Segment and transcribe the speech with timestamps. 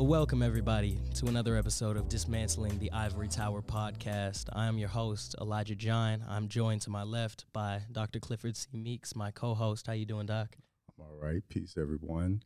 [0.00, 4.48] Well, welcome everybody to another episode of Dismantling the Ivory Tower podcast.
[4.50, 6.24] I am your host, Elijah Jagne.
[6.26, 8.18] I'm joined to my left by Dr.
[8.18, 8.68] Clifford C.
[8.72, 9.86] Meeks, my co-host.
[9.86, 10.56] How you doing, Doc?
[10.88, 11.42] I'm all right.
[11.50, 12.42] Peace, everyone.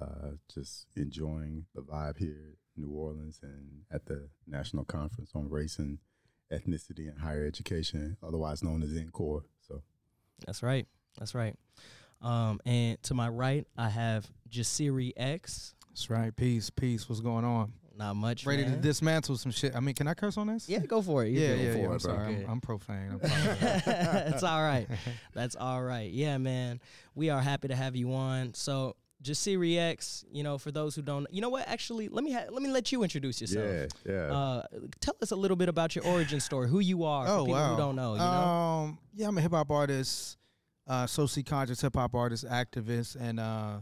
[0.00, 5.48] Uh, just enjoying the vibe here in New Orleans and at the National Conference on
[5.48, 5.98] Race and
[6.52, 9.42] Ethnicity and Higher Education, otherwise known as NCORE.
[9.60, 9.80] So
[10.44, 10.88] That's right.
[11.20, 11.54] That's right.
[12.20, 15.76] Um, and to my right, I have Jasiri X.
[15.96, 16.36] That's right.
[16.36, 17.08] Peace, peace.
[17.08, 17.72] What's going on?
[17.96, 18.44] Not much.
[18.44, 18.72] Ready man.
[18.72, 19.74] to dismantle some shit.
[19.74, 20.68] I mean, can I curse on this?
[20.68, 21.30] Yeah, go for it.
[21.30, 21.72] You yeah, go yeah.
[21.72, 21.84] for yeah.
[21.84, 22.36] it, I'm sorry.
[22.44, 23.12] I'm, I'm profane.
[23.12, 23.18] I'm.
[23.22, 24.86] That's all right.
[25.32, 26.10] That's all right.
[26.10, 26.80] Yeah, man.
[27.14, 28.52] We are happy to have you on.
[28.52, 31.66] So, Jasiri X, you know, for those who don't, you know what?
[31.66, 33.90] Actually, let me ha- let me let you introduce yourself.
[34.04, 34.36] yeah, yeah.
[34.36, 34.62] Uh,
[35.00, 37.54] tell us a little bit about your origin story, who you are, for oh people
[37.54, 37.70] wow.
[37.70, 38.12] who don't know.
[38.12, 40.36] You know, Um, yeah, I'm a hip hop artist,
[40.86, 43.78] uh, socially conscious hip hop artist, activist, and uh,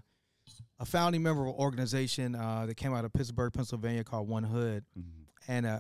[0.79, 4.45] a founding member of an organization uh, that came out of Pittsburgh, Pennsylvania, called One
[4.45, 5.27] Hood, Mhm.
[5.49, 5.71] and a,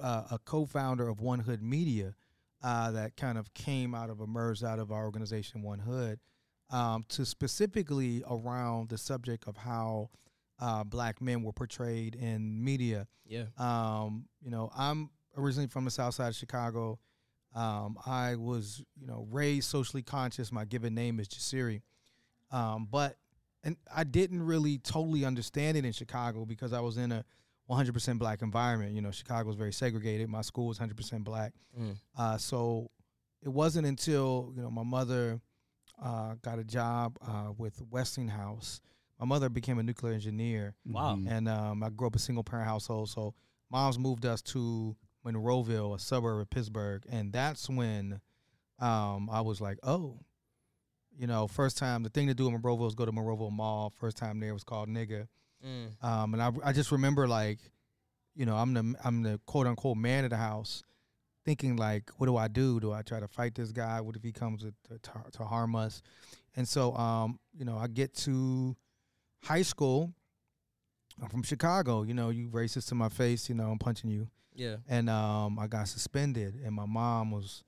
[0.00, 2.14] a, a, a co-founder of One Hood Media
[2.62, 6.18] uh, that kind of came out of emerged out of our organization One Hood
[6.70, 10.10] um, to specifically around the subject of how
[10.58, 13.06] uh, black men were portrayed in media.
[13.26, 16.98] yeah, Um, you know, I'm originally from the South Side of Chicago.
[17.54, 20.50] Um, I was, you know, raised socially conscious.
[20.50, 21.82] My given name is Jasiri,
[22.50, 23.16] um, but
[23.66, 27.24] and I didn't really totally understand it in Chicago because I was in a
[27.68, 28.94] 100% black environment.
[28.94, 30.28] You know, Chicago was very segregated.
[30.28, 31.52] My school was 100% black.
[31.78, 31.96] Mm.
[32.16, 32.90] Uh, so
[33.42, 35.40] it wasn't until you know my mother
[36.02, 38.80] uh, got a job uh, with Westinghouse.
[39.18, 41.28] My mother became a nuclear engineer, wow, Mhm.
[41.30, 43.08] and um, I grew up a single parent household.
[43.08, 43.34] So
[43.70, 48.20] mom's moved us to Monroeville, a suburb of Pittsburgh, and that's when
[48.78, 50.20] um, I was like, oh,
[51.18, 53.92] you know, first time the thing to do in Monroeville is go to Monroeville Mall.
[53.98, 55.28] First time there was called nigga,
[55.66, 56.04] Mm.
[56.04, 57.58] um, and I, I just remember like,
[58.34, 60.82] you know, I'm the I'm the quote unquote man of the house,
[61.44, 62.78] thinking like, what do I do?
[62.80, 64.00] Do I try to fight this guy?
[64.00, 66.02] What if he comes to, to, to harm us?
[66.56, 68.76] And so, um, you know, I get to
[69.42, 70.12] high school.
[71.22, 72.02] I'm from Chicago.
[72.02, 73.48] You know, you racist to my face.
[73.48, 74.28] You know, I'm punching you.
[74.54, 76.60] yeah, And um, I got suspended.
[76.64, 77.62] And my mom was,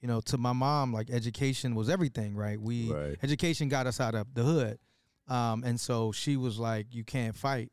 [0.00, 2.60] you know, to my mom, like education was everything, right?
[2.60, 3.16] We Right.
[3.22, 4.78] education got us out of the hood.
[5.28, 7.70] Um, and so she was like, "You can't fight."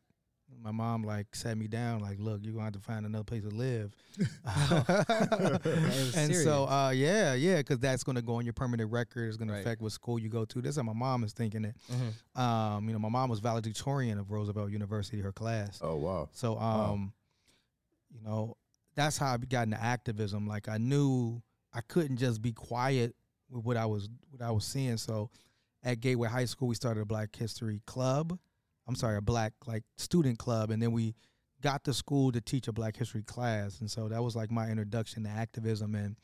[0.63, 3.43] My mom like sat me down, like, "Look, you're gonna have to find another place
[3.43, 3.95] to live."
[4.45, 6.43] and serious.
[6.43, 9.27] so, uh, yeah, yeah, because that's gonna go on your permanent record.
[9.27, 9.59] It's gonna Right.
[9.61, 10.61] affect what school you go to.
[10.61, 11.75] That's how my mom is thinking it.
[11.91, 12.39] Mhm.
[12.41, 15.79] Um, you know, my mom was valedictorian of Roosevelt University, her class.
[15.81, 16.29] oh wow.
[16.33, 17.13] So, um,
[18.13, 18.55] you know,
[18.95, 20.47] that's how I got into activism.
[20.47, 21.41] Like I knew
[21.77, 23.15] I couldn't just be quiet
[23.51, 24.97] with what I was what I was seeing.
[24.97, 25.29] So,
[25.83, 28.37] at Gateway High School, we started a Black History Club.
[28.87, 31.13] I'm sorry, a Black like student club, and then we
[31.61, 33.79] got to school to teach a Black History class.
[33.79, 35.93] And so that was like my introduction to activism.
[35.93, 36.15] And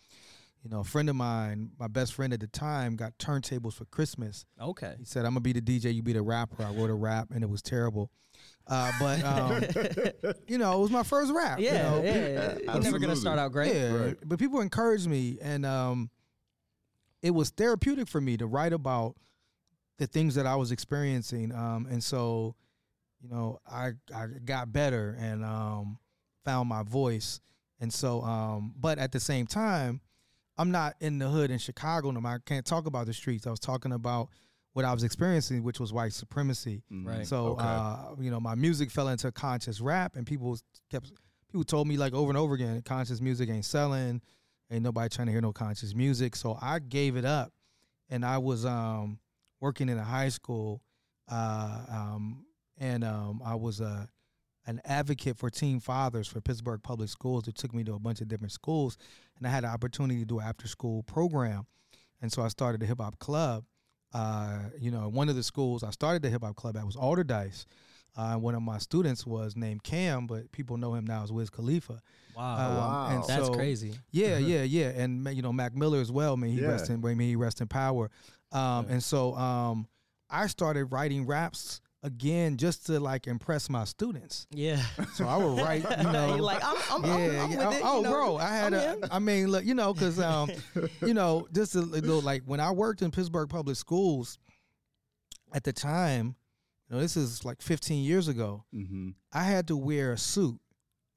[0.64, 3.86] you know, a friend of mine, my best friend at the time, got turntables for
[3.86, 4.46] Christmas.
[4.62, 6.94] okay, He said, "I'm gonna be the DJ, you be the rapper." I wrote a
[6.94, 8.10] rap, and it was terrible.
[8.68, 9.62] Uh, but um,
[10.48, 11.60] you know, it was my first rap.
[11.60, 12.02] you yeah, know?
[12.04, 12.58] yeah, yeah.
[12.74, 13.76] You're never gonna start out great.
[13.76, 14.18] Yeah, Right.
[14.26, 16.10] but people encouraged me, and um,
[17.22, 19.16] it was therapeutic for me to write about
[19.98, 21.54] the things that I was experiencing.
[21.54, 22.56] Um, and so,
[23.22, 26.00] you know, I I got better and um,
[26.46, 27.42] found my voice.
[27.80, 30.00] And so, um, but at the same time,
[30.58, 32.12] I'm not in the hood in Chicago.
[32.12, 33.48] No, I can't talk about the streets.
[33.48, 34.30] I was talking about
[34.74, 36.84] what I was experiencing, which was white supremacy.
[36.92, 37.08] Mhm.
[37.08, 37.28] Right.
[37.28, 37.64] So, Okay.
[37.66, 40.58] uh, you know, my music fell into conscious rap, and people
[40.90, 41.12] kept
[41.48, 44.22] people told me like over and over again, conscious music ain't selling,
[44.72, 46.36] ain't nobody trying to hear no conscious music.
[46.36, 47.54] So I gave it up,
[48.10, 49.20] and I was um,
[49.60, 50.82] working in a high school,
[51.30, 52.46] uh, um,
[52.78, 54.10] and um, I was a
[54.66, 57.48] an advocate for teen fathers for Pittsburgh Public Schools.
[57.48, 58.98] It took me to a bunch of different schools,
[59.38, 61.66] and I had the opportunity to do an after school program,
[62.22, 63.66] and so I started a hip hop club.
[64.14, 66.96] Uh, you know, one of the schools I started the hip hop club at was
[66.96, 67.66] Allderdice.
[68.16, 71.50] Uh, one of my students was named Cam, but people know him now as Wiz
[71.50, 72.00] Khalifa.
[72.38, 73.08] Wow, Um, wow.
[73.10, 73.96] and that's so- crazy.
[74.12, 76.38] Yeah, yeah, yeah, and you know Mac Miller as well.
[76.38, 76.68] May he Yeah.
[76.68, 78.12] rest in may he rest in power.
[78.52, 79.88] Um, And so um,
[80.30, 84.46] I started writing raps again just to like impress my students.
[84.52, 84.82] Yeah,
[85.16, 87.68] So I would write, you know, you're like I'm, I'm, yeah, I'm, I'm yeah.
[87.68, 87.82] with it.
[87.84, 89.04] oh, you know, bro, I had I'm in.
[89.06, 89.14] a.
[89.14, 90.52] I mean, look, you know, because um,
[91.02, 94.38] you know, just a little like when I worked in Pittsburgh public schools,
[95.54, 96.36] at the time,
[96.90, 98.66] you know, this is like 15 years ago.
[98.76, 99.10] Mm-hmm.
[99.32, 100.60] I had to wear a suit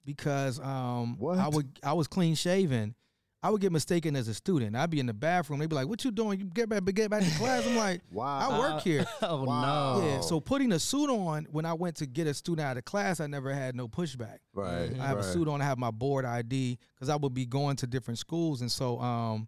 [0.05, 1.39] because um, What?
[1.39, 2.95] I would I was clean shaven.
[3.43, 4.75] I would get mistaken as a student.
[4.75, 5.61] I'd be in the bathroom.
[5.61, 6.41] They'd be like, "What you doing?
[6.41, 8.51] You get back, get back to class." I'm like, Wow.
[8.51, 10.01] "I work here." oh Wow.
[10.01, 10.07] no.
[10.07, 10.21] Yeah.
[10.21, 13.21] So putting a suit on when I went to get a student out of class,
[13.21, 14.39] I never had no pushback.
[14.55, 14.91] Right.
[14.99, 15.25] I have right.
[15.25, 15.61] a suit on.
[15.61, 18.99] I have my board ID because I would be going to different schools, and so
[19.01, 19.47] um,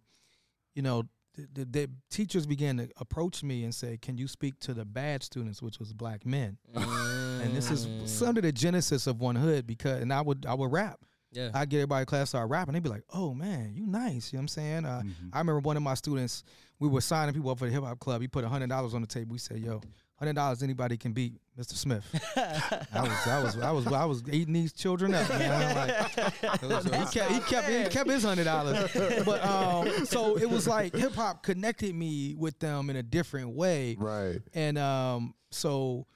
[0.75, 1.03] you know,
[1.35, 4.85] the, the, the teachers began to approach me and say, "Can you speak to the
[4.85, 8.07] bad students, which was black men?" And this is Mm.
[8.07, 10.99] some of the genesis of One Hood because, and I would I would rap.
[11.31, 11.51] Yeah.
[11.53, 12.73] I get everybody in class start rapping.
[12.73, 14.85] They'd be like, "Oh man, you nice." You know what I'm saying?
[14.85, 15.29] Uh, Mhm.
[15.33, 16.43] I remember one of my students.
[16.79, 18.21] We were signing people up for the hip hop club.
[18.21, 19.33] He put hundred dollars on the table.
[19.33, 19.81] We said, "Yo,
[20.15, 21.73] hundred dollars anybody can beat Mr.
[21.73, 22.03] Smith."
[22.35, 25.75] I was I was I was I was eating these children up, man.
[25.75, 26.09] Like,
[26.83, 28.89] he kept he kept he kept his hundred dollars.
[29.25, 33.49] But um, so it was like hip hop connected me with them in a different
[33.49, 33.97] way.
[33.99, 34.39] Right.
[34.53, 36.07] And um, so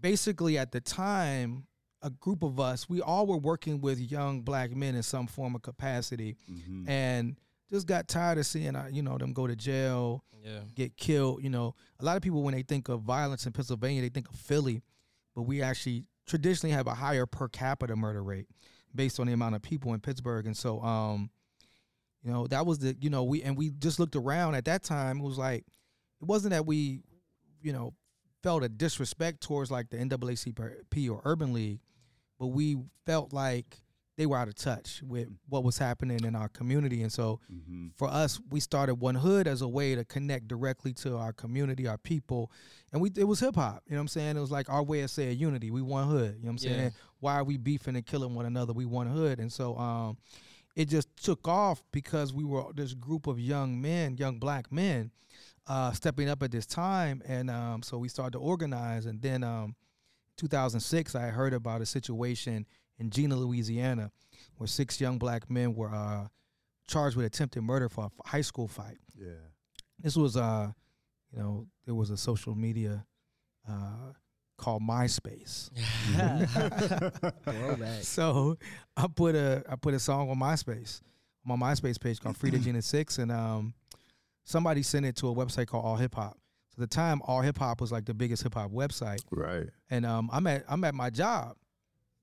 [0.00, 1.66] basically at the time,
[2.02, 5.54] a group of us, we all were working with young black men in some form
[5.54, 6.88] of capacity Mhm.
[6.88, 7.36] and
[7.70, 10.60] just got tired of seeing uh, you know them go to jail, yeah.
[10.74, 11.42] get killed.
[11.44, 14.28] You know, a lot of people when they think of violence in Pennsylvania, they think
[14.28, 14.82] of Philly,
[15.34, 18.46] but we actually traditionally have a higher per capita murder rate
[18.94, 21.30] based on the amount of people in Pittsburgh, and so um,
[22.24, 24.82] you know that was the you know we and we just looked around at that
[24.82, 25.18] time.
[25.20, 25.64] It was like
[26.20, 27.02] it wasn't that we
[27.62, 27.94] you know
[28.42, 31.80] felt a disrespect towards like the NAACP or Urban League,
[32.40, 32.76] but we
[33.06, 33.82] felt like
[34.16, 37.92] they were out of touch with what was happening in our community, and so Mhm.
[37.94, 41.86] for us, we started One Hood as a way to connect directly to our community,
[41.86, 42.50] our people.
[42.92, 43.82] And we it was hip hop.
[43.86, 44.36] You know what I'm saying?
[44.36, 45.70] It was like our way of saying unity.
[45.70, 46.34] We one hood.
[46.38, 46.76] You know what I'm Yeah.
[46.78, 46.92] saying?
[47.20, 48.72] Why are we beefing and killing one another?
[48.74, 49.38] We one hood.
[49.38, 50.18] And so um
[50.76, 55.10] it just took off because we were this group of young men, young black men,
[55.66, 57.22] uh, stepping up at this time.
[57.26, 59.04] And um, so we started to organize.
[59.06, 59.74] And then um,
[60.40, 62.66] 2006, I heard about a situation
[62.98, 64.10] in Jena, Louisiana,
[64.56, 66.26] where six young black men were uh,
[66.88, 68.98] charged with attempted murder for a f- high school fight.
[69.16, 69.32] Yeah.
[69.98, 70.72] This was, uh,
[71.30, 73.04] you know, there was a social media
[73.68, 74.12] uh,
[74.56, 75.70] called MySpace.
[77.44, 78.02] Throwback.
[78.02, 78.56] So
[78.96, 81.00] I put a I put a song on MySpace,
[81.46, 83.74] on my MySpace page called Free to Jena Six, and um,
[84.44, 86.38] somebody sent it to a website called All Hip Hop.
[86.76, 89.68] So at the time, All Hip Hop was like the biggest hip hop website, Right.
[89.90, 91.56] and um, I'm at I'm at my job.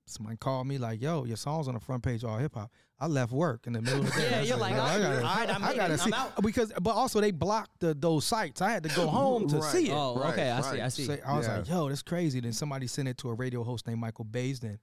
[0.06, 2.70] Somebody called me like, "Yo, your song's on the front page of All Hip Hop."
[3.00, 4.30] I left work in the middle of the day.
[4.30, 6.00] Yeah, I you're like, "Yo, "Oh, I gotta, all right, I I gotta it.
[6.00, 8.62] see I'm out." because, but also they blocked the, those sites.
[8.62, 9.70] I had to go home to Right.
[9.72, 9.94] see it.
[9.94, 10.50] Oh, Right, okay.
[10.50, 10.80] I see.
[10.80, 11.04] I see.
[11.04, 11.58] So I was Yeah.
[11.58, 12.40] like, yo, that's crazy.
[12.40, 14.78] Then somebody sent it to a radio host named Michael Baisden.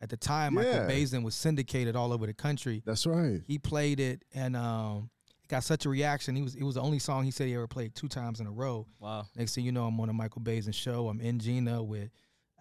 [0.00, 0.88] At the time, Michael Yeah.
[0.88, 2.82] Baisden was syndicated all over the country.
[2.86, 3.40] That's right.
[3.46, 5.21] He played it and um, it
[5.52, 6.34] got such a reaction.
[6.34, 8.46] He was it was the only song he said he ever played two times in
[8.46, 8.86] a row.
[8.98, 9.26] Wow.
[9.36, 11.08] Next thing you know, I'm on a Michael Baisden show.
[11.08, 12.08] I'm in Jena with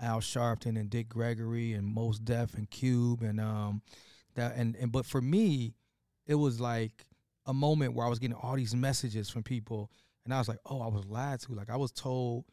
[0.02, 3.82] Al Sharpton and Dick Gregory and Mos Def and Cube and um
[4.36, 5.74] that and, and but for me,
[6.28, 7.06] it was like
[7.46, 9.90] a moment where I was getting all these messages from people
[10.26, 11.54] and I was like, oh, I was lied to.
[11.54, 12.44] Like I was told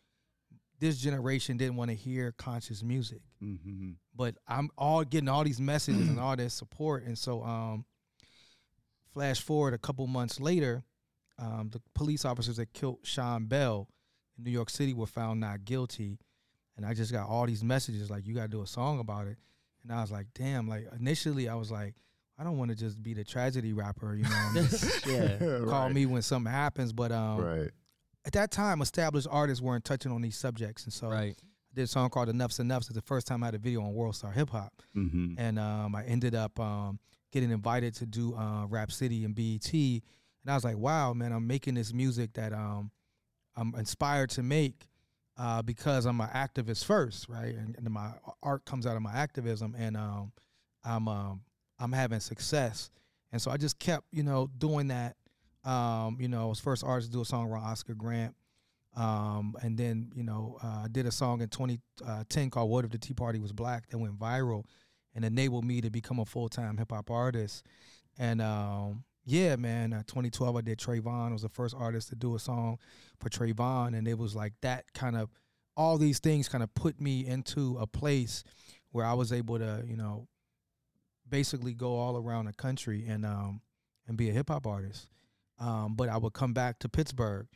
[0.78, 3.22] this generation didn't want to hear conscious music.
[3.42, 3.90] Mm-hmm.
[4.14, 7.06] But I'm all getting all these messages and all this support.
[7.06, 7.84] And so um
[9.18, 10.84] flash forward a couple months later,
[11.38, 13.88] um, the police officers that killed Sean Bell
[14.36, 16.18] in New York City were found not guilty.
[16.76, 19.26] And I just got all these messages like, you got to do a song about
[19.26, 19.36] it.
[19.82, 20.68] And I was like, damn.
[20.68, 21.94] Like, initially, I was like,
[22.38, 24.50] I don't want to just be the tragedy rapper, you know.
[24.54, 25.38] Just- yeah.
[25.38, 25.92] call right.
[25.92, 26.92] me when something happens.
[26.92, 27.70] But um, Right.
[28.24, 30.84] at that time, established artists weren't touching on these subjects.
[30.84, 31.34] And so Right.
[31.36, 32.82] I did a song called Enough's Enough.
[32.82, 35.34] It's the first time I had a video on World Star Hip Hop Mm-hmm.
[35.38, 37.00] and um, I ended up um,
[37.32, 40.02] getting invited to do uh, Rap City and BET, and
[40.46, 41.32] I was like, "Wow, man!
[41.32, 42.90] I'm making this music that um,
[43.56, 44.86] I'm inspired to make
[45.36, 47.54] uh, because I'm an activist first, right?
[47.54, 48.10] And, and my
[48.42, 50.32] art comes out of my activism, and um,
[50.84, 51.40] I'm um,
[51.78, 52.90] I'm having success,
[53.32, 55.16] and so I just kept, you know, doing that.
[55.64, 58.34] Um, you know, I was first artist to do a song around Oscar Grant.
[58.96, 62.90] Um, and then, you know, uh, I did a song in 2010 called What If
[62.90, 64.64] the Tea Party Was Black that went viral
[65.18, 67.66] and enabled me to become a full time hip hop artist.
[68.18, 71.30] And um, yeah, man, uh, 2012 I did Trayvon.
[71.30, 72.78] I was the first artist to do a song
[73.18, 75.28] for Trayvon, and it was like that kind of
[75.76, 78.44] all these things kind of put me into a place
[78.92, 80.28] where I was able to, you know,
[81.28, 83.60] basically go all around the country and um
[84.06, 85.08] and be a hip hop artist.
[85.58, 87.48] Um, but I would come back to Pittsburgh,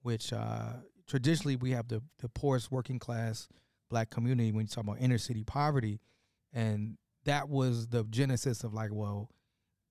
[0.00, 0.72] which uh,
[1.06, 3.46] traditionally we have the the poorest working class
[3.90, 6.00] black community when you talk about inner city poverty,
[6.54, 9.30] and that was the genesis of like, well,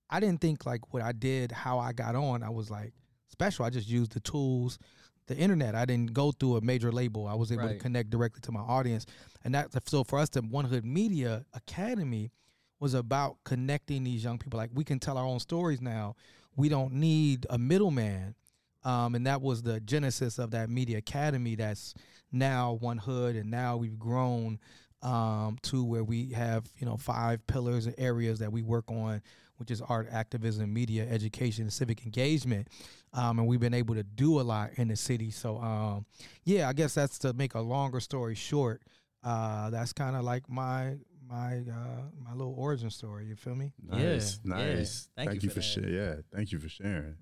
[0.08, 2.92] I didn't think like what I did, how I got on, I was like
[3.28, 3.64] special.
[3.64, 4.78] I just used the tools,
[5.26, 5.74] the internet.
[5.74, 7.26] I didn't go through a major label.
[7.26, 9.06] I was able to connect directly to my audience,
[9.44, 12.32] and that so for us, the One Hood Media Academy
[12.80, 14.58] was about connecting these young people.
[14.58, 16.16] Like we can tell our own stories now.
[16.56, 18.34] We don't need a middleman.
[18.82, 21.94] Um, and that was the genesis of that media academy that's
[22.32, 24.58] now one hood and now we've grown
[25.02, 29.22] um, to where we have you know five pillars and areas that we work on
[29.56, 32.68] which is art activism media education and civic engagement
[33.12, 36.04] um, and we've been able to do a lot in the city so um,
[36.44, 38.82] yeah i guess that's to make a longer story short
[39.24, 40.96] uh, that's kind of like my
[41.28, 44.74] my uh, my little origin story you feel me Nice, Yeah, yeah.
[44.74, 45.08] nice.
[45.16, 45.94] Thank Thank, you you for for, sharing.
[45.94, 47.16] Yeah, thank you for sharing.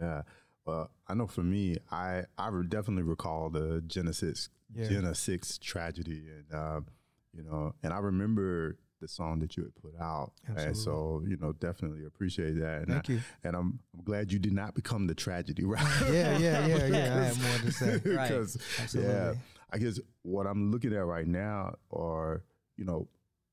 [0.00, 0.22] Yeah,
[0.64, 4.88] well, I know for me, I I definitely recall the Jena Six Yeah.
[4.88, 6.86] Jena Six tragedy, and um,
[7.34, 11.36] you know, and I remember the song that you had put out, and so you
[11.36, 12.82] know, definitely appreciate that.
[12.82, 15.84] And thank I, you And I'm, I'm glad you did not become the tragedy, right?
[16.12, 18.30] yeah yeah yeah yeah i have more to say Right.
[18.32, 19.12] Absolutely.
[19.12, 19.34] yeah,
[19.72, 22.44] I guess what I'm looking at right now are,
[22.76, 23.08] you know,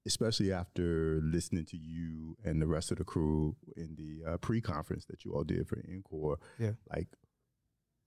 [0.05, 5.05] especially after listening to you and the rest of the crew in the uh, pre-conference
[5.05, 6.37] that you all did for NCORE.
[6.57, 6.71] Yeah.
[6.89, 7.07] Like,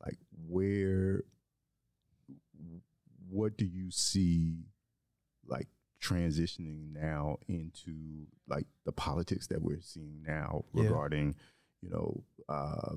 [0.04, 0.18] like
[0.48, 1.22] where,
[3.28, 4.64] what do you see,
[5.46, 5.68] like
[6.02, 10.84] transitioning now into like the politics that we're seeing now Yeah.
[10.84, 11.34] regarding,
[11.80, 12.96] you know, uh,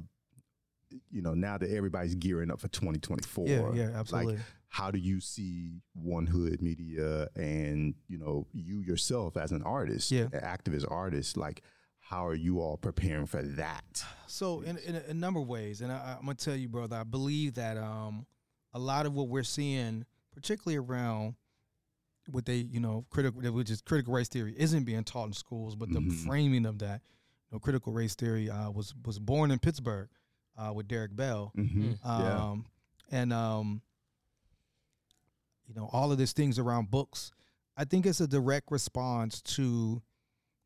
[1.10, 5.00] you know, now that everybody's gearing up for 2024 yeah yeah absolutely Like, how do
[5.00, 10.24] you see One Hood Media and you know you yourself as an artist, Yeah.
[10.34, 11.62] an activist artist, like
[12.00, 14.04] how are you all preparing for that?
[14.28, 16.68] So in, in, a, in a number of ways, and I, I'm gonna tell you,
[16.70, 18.26] brother, I believe that um,
[18.74, 21.36] a lot of what we're seeing, particularly around
[22.30, 25.76] what they, you know, critical, which is critical race theory, isn't being taught in schools,
[25.76, 26.26] but the Mhm.
[26.26, 27.02] framing of that,
[27.50, 30.10] you know, critical race theory uh, was was born in Pittsburgh
[30.58, 31.92] uh, with Derrick Bell, Mm-hmm.
[32.04, 32.44] Yeah.
[32.52, 32.66] um,
[33.12, 33.82] and um,
[35.68, 37.32] you know all of these things around books.
[37.78, 40.02] I think it's a direct response to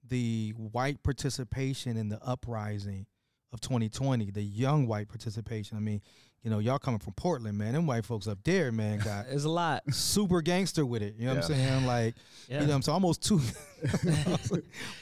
[0.07, 3.07] the white participation in the uprising
[3.51, 5.75] of 2020, the young white participation.
[5.75, 6.01] I mean,
[6.43, 7.73] you know, y'all coming from Portland, man.
[7.73, 9.83] Them white folks up there, man, got There's a lot.
[9.93, 11.15] super gangster with it.
[11.17, 11.57] You know what I'm Yeah.
[11.69, 11.85] saying?
[11.85, 12.15] Like,
[12.47, 12.61] Yeah.
[12.61, 13.41] you know, I'm saying almost two.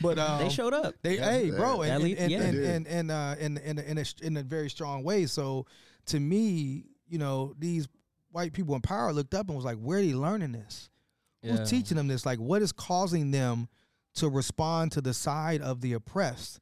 [0.02, 0.96] but um, they showed up.
[1.02, 1.32] they, Yeah.
[1.32, 4.38] hey, bro, At and and and, and, and, uh, in in a, in a in
[4.38, 5.26] a very strong way.
[5.26, 5.66] So
[6.08, 7.88] to me, you know, these
[8.32, 10.90] white people in power looked up and was like, "Where are they learning this?
[11.42, 11.58] Yeah.
[11.58, 12.26] Who's teaching them this?
[12.26, 13.68] Like, what is causing them
[14.16, 16.60] to respond to the side of the oppressed?"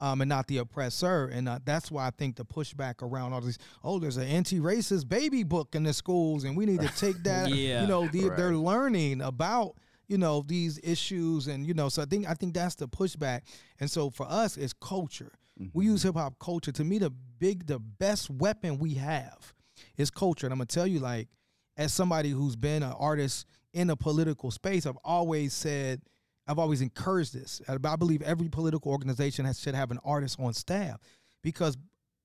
[0.00, 3.40] Um, and not the oppressor, and uh, that's why I think the pushback around all
[3.40, 3.58] these.
[3.82, 7.48] Oh, there's an anti-racist baby book in the schools, and we need to take that.
[7.48, 7.80] Yeah.
[7.82, 9.74] You know, the, they're learning about
[10.08, 13.42] you know these issues and you know so i think i think that's the pushback
[13.78, 15.32] and so for us it's culture
[15.74, 19.52] we use hip-hop culture to me the big the best weapon we have
[19.96, 21.28] is culture and i'm gonna tell you like
[21.76, 26.00] as somebody who's been an artist in a political space i've always said
[26.48, 30.38] i've always encouraged this i I believe every political organization has, should have an artist
[30.40, 31.00] on staff
[31.42, 31.76] because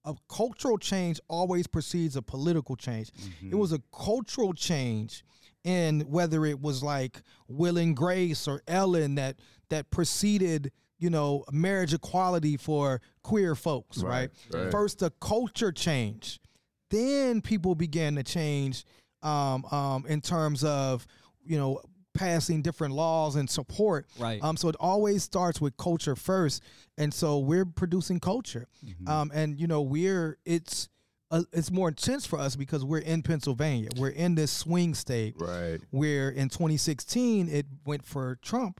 [0.05, 3.11] a cultural change always precedes a political change
[3.41, 5.23] it was a cultural change
[5.63, 9.37] in whether it was like Will and Grace or Ellen that
[9.69, 14.29] that preceded you know marriage equality for queer folks, right?
[14.51, 14.71] Right, right.
[14.71, 16.39] First the culture change,
[16.89, 18.85] then people began to change
[19.21, 21.07] um, um, in terms of
[21.45, 21.81] you know
[22.13, 24.07] passing different laws and support.
[24.19, 24.41] Right.
[24.43, 26.61] Um, so it always starts with culture first,
[26.97, 28.67] and so we're producing culture,
[29.07, 30.89] um, and you know we're it's
[31.31, 33.89] uh, it's more intense for us because we're in Pennsylvania.
[33.97, 35.79] We're in this swing state Right.
[35.89, 38.79] where in 2016 it went for Trump,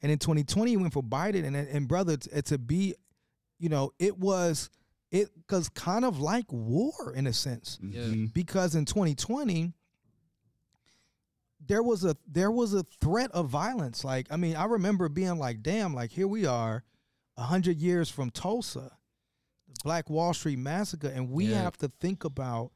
[0.00, 1.44] and in 2020 it went for Biden.
[1.44, 2.94] And and brother, to, to be,
[3.58, 4.70] you know, it was
[5.10, 8.02] it was kind of like war in a sense Yeah.
[8.02, 8.32] Mhm.
[8.34, 9.72] because in 2020
[11.68, 14.02] there was a there was a threat of violence.
[14.04, 16.82] Like I mean, I remember being like, damn, like here we are,
[17.36, 18.90] a hundred years from Tulsa,
[19.68, 21.62] the Black Wall Street massacre, and we Yeah.
[21.62, 22.72] have to think about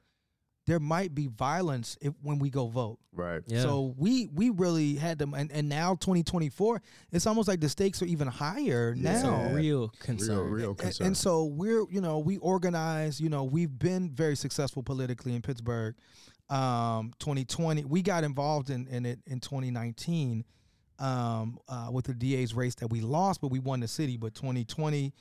[0.65, 3.01] there might be violence if, when we go vote.
[3.13, 3.43] Right.
[3.49, 3.63] Yeah.
[3.63, 6.81] So we we really had them, and, and now 2024,
[7.11, 9.15] it's almost like the stakes are even higher Yeah.
[9.15, 9.35] It's now.
[9.47, 10.51] a real Real, concern.
[10.51, 11.07] real And, concern.
[11.09, 15.43] and so we're, you know, we organize, you know, we've been very successful politically in
[15.43, 15.97] Pittsburgh.
[16.53, 20.45] Um, 2020, we got involved in, in it in 2019
[20.99, 24.17] um, uh, with the DA's race that we lost, but we won the city.
[24.19, 25.15] But 2020,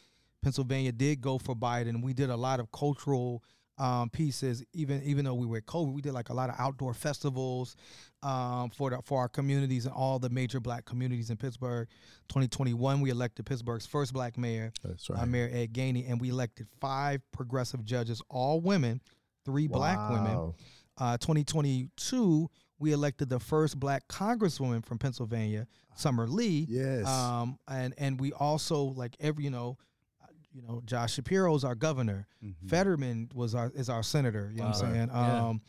[0.44, 2.04] Pennsylvania did go for Biden.
[2.04, 3.44] We did a lot of cultural
[3.78, 6.56] um, pieces, even even though we were at COVID, we did like a lot of
[6.60, 7.76] outdoor festivals
[8.22, 11.88] um, for the, for our communities and all the major black communities in Pittsburgh.
[12.30, 15.26] 2021, we elected Pittsburgh's first black mayor, That's uh.
[15.26, 19.02] Mayor Ed Gainey, and we elected five progressive judges, all women,
[19.46, 20.54] three black women.
[21.02, 25.66] Uh, 2022, we elected the first black congresswoman from Pennsylvania,
[25.96, 26.68] Summer Lee.
[26.70, 27.08] Yes.
[27.08, 29.80] Um, and and we also like every you know,
[30.22, 32.28] uh, you know, Josh Shapiro's our governor.
[32.46, 32.70] Mhm.
[32.70, 34.52] Fetterman was our is our senator.
[34.54, 35.10] You know what I'm saying?
[35.12, 35.48] Yeah.
[35.48, 35.62] Um,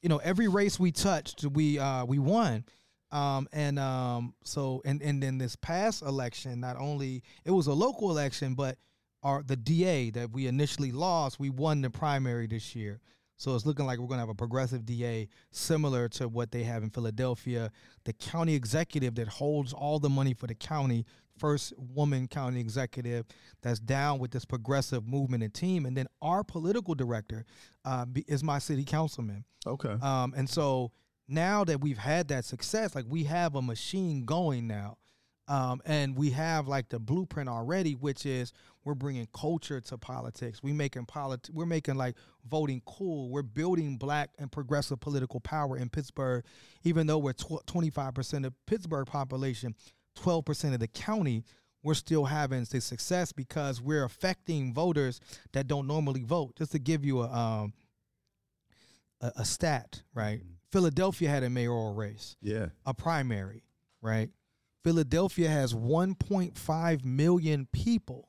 [0.00, 2.64] you know, every race we touched, we uh, we won.
[3.12, 7.72] Um, and um, so and and then this past election, not only it was a
[7.72, 8.78] local election, but
[9.22, 13.00] our the DA that we initially lost, we won the primary this year.
[13.42, 16.62] So it's looking like we're going to have a progressive DA similar to what they
[16.62, 17.72] have in Philadelphia.
[18.04, 21.04] The county executive that holds all the money for the county,
[21.36, 23.26] first woman county executive
[23.60, 25.86] that's down with this progressive movement and team.
[25.86, 27.44] And then our political director
[27.84, 29.44] uh, is my city councilman.
[29.66, 29.96] okay.
[30.00, 30.92] Um, and so
[31.26, 34.98] now that we've had that success, like we have a machine going now.
[35.48, 38.52] Um, and we have like the blueprint already, which is
[38.84, 40.62] we're bringing culture to politics.
[40.62, 42.16] We making polit- We're making like
[42.48, 43.28] voting cool.
[43.30, 46.44] We're building black and progressive political power in Pittsburgh,
[46.84, 47.34] even though we're
[47.66, 49.74] twenty five percent of Pittsburgh population,
[50.14, 51.44] twelve percent of the county.
[51.84, 55.20] We're still having the success because we're affecting voters
[55.52, 56.54] that don't normally vote.
[56.56, 57.72] Just to give you a um,
[59.20, 60.42] a, a stat, right?
[60.70, 62.66] Philadelphia had a mayoral race, yeah.
[62.86, 63.64] a primary,
[64.00, 64.30] right?
[64.82, 68.28] Philadelphia has 1.5 million people.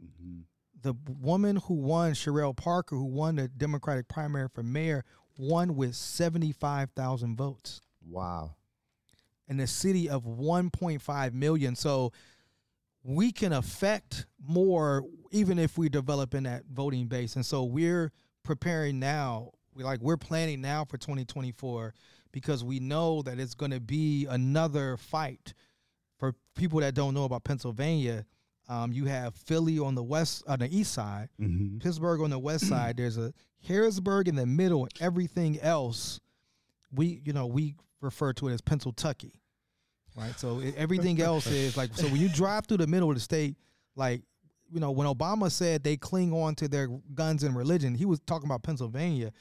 [0.00, 0.40] hmm
[0.82, 5.04] The woman who won, Cherelle Parker, who won the Democratic primary for mayor,
[5.38, 8.54] won with 75,000 votes Wow.
[9.48, 11.74] in a city of 1.5 million.
[11.76, 12.12] So
[13.02, 17.36] we can affect more even if we develop in that voting base.
[17.36, 18.12] And so we're
[18.42, 19.50] preparing now.
[19.74, 21.92] We like we're planning now for 2024
[22.32, 25.52] because we know that it's going to be another fight.
[26.18, 28.24] For people that don't know about Pennsylvania,
[28.68, 32.38] um, you have Philly on the west, on the east side, hmm Pittsburgh on the
[32.38, 32.96] west side.
[32.96, 33.32] There's a
[33.66, 36.20] Harrisburg in the middle, and everything else,
[36.94, 39.32] we you know we refer to it as Pennsyltucky,
[40.16, 40.38] right?
[40.38, 43.20] So it, everything else is like so when you drive through the middle of the
[43.20, 43.56] state,
[43.94, 44.22] like
[44.72, 48.20] you know when Obama said they cling on to their guns and religion, he was
[48.20, 49.32] talking about Pennsylvania.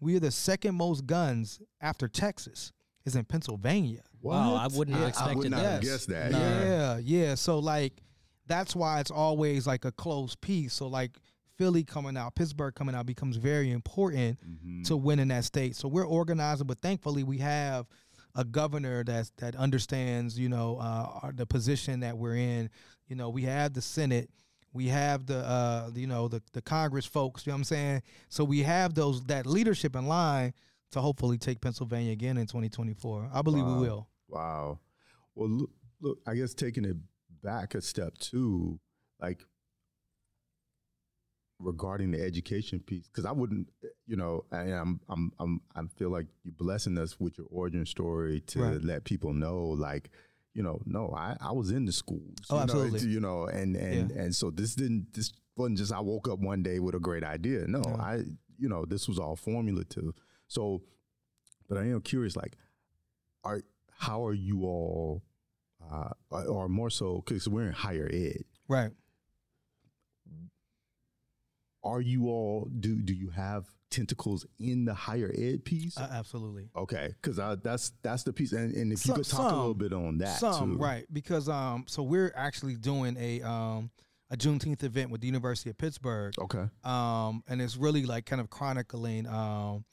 [0.00, 2.72] We are the second most guns after Texas
[3.04, 4.02] is in Pennsylvania.
[4.22, 5.72] Wow, I wouldn't have Yeah, I expected I would not that.
[5.74, 5.92] have Yes.
[5.92, 6.32] guessed that.
[6.32, 6.38] No.
[6.38, 7.34] Yeah, yeah.
[7.34, 8.02] So like
[8.46, 10.72] that's why it's always like a close piece.
[10.74, 11.18] So like
[11.56, 14.84] Philly coming out, Pittsburgh coming out becomes very important Mhm.
[14.86, 15.76] to win in that state.
[15.76, 17.86] So we're organizing, but thankfully we have
[18.34, 22.68] a governor that's that understands, you know, uh, our, the position that we're in.
[23.06, 24.30] You know, we have the Senate,
[24.72, 27.46] we have the, uh, you know, the the Congress folks.
[27.46, 28.02] You know what I'm saying?
[28.30, 30.52] So we have those that leadership in line
[30.94, 33.30] to hopefully take Pennsylvania again in 2024.
[33.32, 33.74] I believe Wow.
[33.80, 34.08] we will.
[34.28, 34.78] Wow.
[35.34, 36.96] Well, look, look, I guess taking it
[37.42, 38.78] back a step too,
[39.20, 39.44] like
[41.60, 43.68] regarding the education piece, because I wouldn't,
[44.06, 47.86] you know, I, I'm, I'm, I'm, I feel like you're blessing us with your origin
[47.86, 48.82] story to Right.
[48.82, 50.10] let people know, like,
[50.52, 52.36] you know, no, I, I was in the schools.
[52.50, 52.96] Oh, you know, absolutely.
[52.98, 56.38] it's- you know, and and and so this didn't, this wasn't just I woke up
[56.38, 57.66] one day with a great idea.
[57.66, 57.96] No, No.
[57.96, 58.22] I,
[58.58, 60.12] you know, this was all formulative.
[60.54, 60.82] So,
[61.68, 62.56] but I am curious, like,
[63.42, 65.22] are how are you all,
[65.90, 68.44] uh, or- or more so, because we're in higher ed.
[68.68, 68.92] Right.
[71.82, 75.98] Are you all do do you have tentacles in the higher ed piece?
[75.98, 76.70] Uh, absolutely.
[76.74, 79.74] okay, because that's that's the piece, and, and if Some- you could talk a little
[79.74, 83.90] bit on that Some too, right because um so we're actually doing a um
[84.30, 88.40] a Juneteenth event with the University of Pittsburgh Okay, um and it's really like kind
[88.40, 89.84] of chronicling um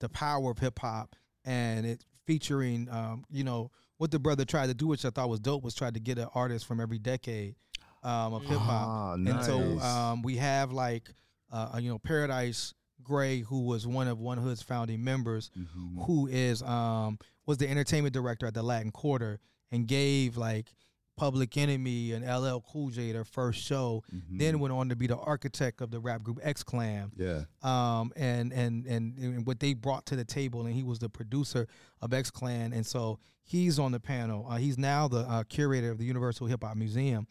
[0.00, 4.66] the power of hip hop and it featuring um you know what the brother tried
[4.68, 6.98] to do which I thought was dope was try to get an artist from every
[6.98, 7.54] decade
[8.02, 11.10] um of hip hop Ah, and so um, we have like
[11.52, 16.04] uh, you know Paradise Gray, who was one of One Hood's founding members, Mhm.
[16.06, 19.40] who is um, was the entertainment director at the Latin Quarter,
[19.72, 20.72] and gave like
[21.20, 24.02] Public Enemy and LL Cool J their first show.
[24.10, 24.38] Mhm.
[24.38, 28.10] Then went on to be the architect of the rap group X Clan yeah, um,
[28.16, 31.68] and, and and and what they brought to the table, and he was the producer
[32.00, 34.46] of X Clan, and so he's on the panel.
[34.48, 37.26] Uh, he's now the uh, curator of the Universal Hip Hop Museum,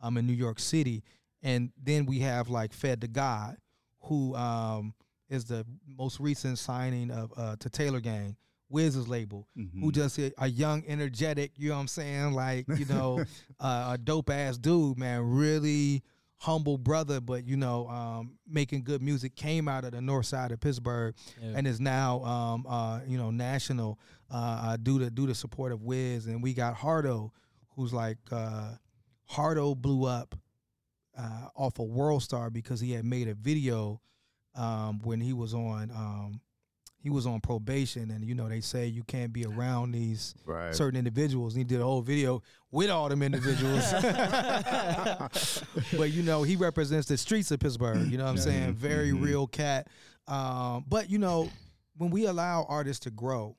[0.00, 1.04] um, in New York City,
[1.42, 3.58] and then we have like Fedd the God,
[4.04, 4.94] who um
[5.28, 8.36] is the most recent signing of uh, to Taylor Gang,
[8.68, 9.92] Wiz's label, who Mhm.
[9.92, 13.24] just a, a young, energetic, you know what I'm saying, like you know,
[13.60, 16.02] uh, a dope ass dude, man, really
[16.38, 19.34] humble brother, but you know, um, making good music.
[19.36, 21.52] Came out of the north side of Pittsburgh Yeah.
[21.56, 23.98] and is now, um, uh, you know, national
[24.30, 24.34] uh,
[24.72, 26.26] uh, due to due to support of Wiz.
[26.26, 27.32] And we got Hardo,
[27.76, 28.72] who's like uh,
[29.26, 30.34] Hardo blew up
[31.16, 34.00] uh, off of World Star because he had made a video
[34.54, 35.90] um, when he was on.
[37.04, 40.74] He was on probation, and you know they say you can't be around these Right.
[40.74, 41.52] certain individuals.
[41.52, 43.84] And he did a whole video with all them individuals.
[45.96, 48.10] but you know, he represents the streets of Pittsburgh.
[48.10, 48.42] You know what I'm Yeah.
[48.42, 48.74] saying?
[48.76, 49.22] Very Mhm.
[49.22, 49.88] real cat.
[50.26, 51.50] Um, but you know,
[51.98, 53.54] when we allow artists to grow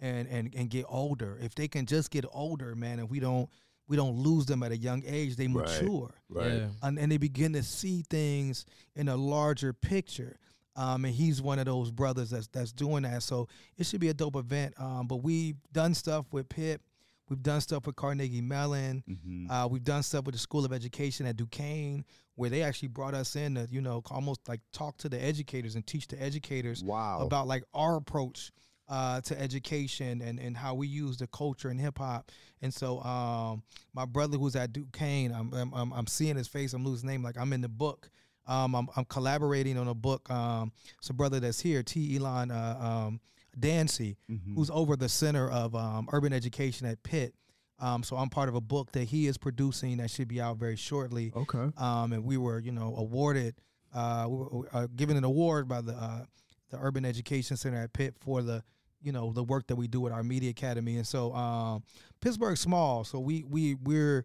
[0.00, 3.50] and and and get older, if they can just get older, man, and we don't
[3.88, 5.66] we don't lose them at a young age, they Right.
[5.68, 6.52] mature Right.
[6.54, 6.68] Yeah.
[6.82, 8.64] and, and they begin to see things
[8.94, 10.38] in a larger picture.
[10.80, 13.22] Um, and he's one of those brothers that's that's doing that.
[13.22, 14.72] So it should be a dope event.
[14.78, 16.80] Um, but we've done stuff with Pitt.
[17.28, 19.04] We've done stuff with Carnegie Mellon.
[19.08, 19.50] Mhm.
[19.50, 23.14] Uh, we've done stuff with the School of Education at Duquesne, where they actually brought
[23.14, 26.82] us in to, you know, almost like talk to the educators and teach the educators
[26.82, 27.20] wow.
[27.20, 28.50] about like our approach
[28.88, 32.32] uh, to education and, and how we use the culture and hip hop.
[32.62, 33.62] And so um,
[33.94, 37.12] my brother who's at Duquesne, I'm, I'm, I'm, I'm seeing his face, I'm losing his
[37.14, 38.10] name, like I'm in the book.
[38.46, 40.28] Um, I'm, I'm collaborating on a book.
[40.30, 42.16] Um, it's a brother that's here, T.
[42.16, 43.20] Elon uh, um,
[43.58, 44.54] Dancy, Mhm.
[44.54, 47.34] who's over the Center of um, Urban Education at Pitt.
[47.78, 50.58] Um, so I'm part of a book that he is producing that should be out
[50.58, 51.70] very shortly okay.
[51.78, 53.54] um, and we were, you know, awarded,
[53.94, 56.24] uh, we were, uh, given an award by the uh,
[56.70, 58.62] the Urban Education Center at Pitt for the,
[59.02, 60.98] you know, the work that we do at our media academy.
[60.98, 61.82] And so, um,
[62.20, 64.24] Pittsburgh's small, so we we we're,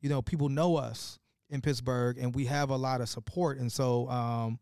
[0.00, 1.18] you know, people know us
[1.50, 3.58] in Pittsburgh, and we have a lot of support.
[3.58, 4.58] And so, um,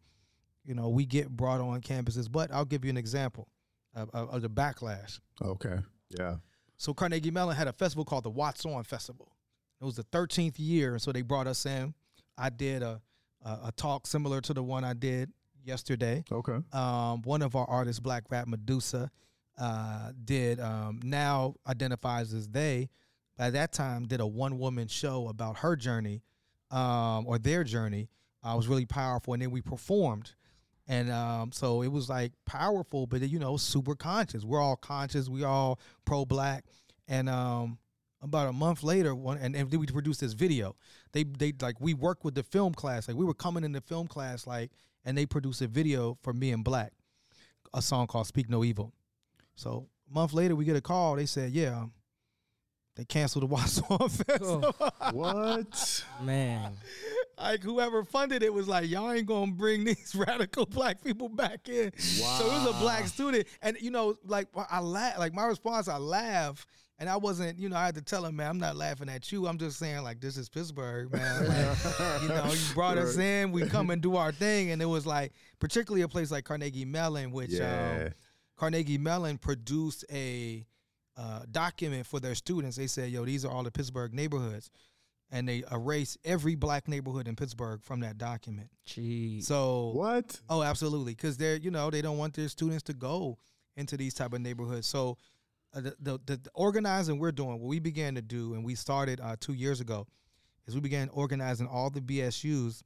[0.65, 2.31] you know, we get brought on campuses.
[2.31, 3.49] But I'll give you an example
[3.95, 5.21] of, of, of the backlash.
[5.41, 5.79] Okay.
[6.11, 6.37] Yeah.
[6.77, 9.33] So Carnegie Mellon had a festival called the Watts On Festival.
[9.81, 11.95] It was the 13th year, and so they brought us in.
[12.37, 13.01] I did a
[13.45, 15.31] a, a talk similar to the one I did
[15.65, 16.25] yesterday.
[16.31, 16.59] Okay.
[16.73, 19.11] Um, one of our artists, Blak Rapp Madusa,
[19.59, 22.91] uh, did um, now identifies as they.
[23.37, 26.23] By that time, did a one woman show about her journey
[26.71, 28.09] um, or their journey.
[28.45, 30.33] Uh, was really powerful, and then we performed.
[30.87, 34.45] And um, so it was like powerful, but you know, super conscious.
[34.45, 35.29] We're all conscious.
[35.29, 36.65] We all pro black.
[37.09, 37.79] And um,
[38.23, 40.77] about a month later, one and, and then we produced this video.
[41.13, 43.07] They they like we worked with the film class.
[43.09, 44.71] Like we were coming in the film class, like,
[45.05, 46.93] and they produced a video for me and Black,
[47.75, 48.93] a song called "Speak No Evil."
[49.57, 51.17] So a month later, we get a call.
[51.17, 51.87] They said, "Yeah,
[52.99, 54.75] they canceled the Watts On Festival."
[55.13, 56.05] what?
[56.23, 56.73] Man.
[57.39, 61.69] like whoever funded it was like, y'all ain't gonna bring these radical black people back
[61.69, 61.97] in.
[61.99, 65.89] So it was a black student, and you know, like I laugh, like my response,
[65.89, 66.67] I laugh,
[66.99, 69.31] and I wasn't, you know, I had to tell him, man, I'm not laughing at
[69.31, 69.47] you.
[69.47, 71.47] I'm just saying, like, this is Pittsburgh, man.
[71.47, 71.77] Like,
[72.23, 75.07] you know, you brought us in, we come and do our thing, and it was
[75.07, 78.07] like, particularly a place like Carnegie Mellon, which Yeah.
[78.07, 78.13] um,
[78.57, 80.67] Carnegie Mellon produced a
[81.19, 82.77] uh, document for their students.
[82.77, 84.71] They said, "Yo, these are all the Pittsburgh neighborhoods,"
[85.31, 88.71] and they erased every black neighborhood in Pittsburgh from that document.
[88.87, 89.43] Jeez.
[89.45, 90.41] So, what?
[90.49, 93.37] oh, absolutely, because they're you know they don't want their students to go
[93.77, 94.87] into these type of neighborhoods.
[94.87, 95.19] So,
[95.75, 98.77] uh, the, the the the organizing we're doing, what we began to do, and we
[98.77, 100.07] started uh, two years ago,
[100.67, 102.83] is we began organizing all the BSUs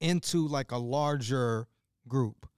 [0.00, 1.68] into like a larger
[2.08, 2.48] group.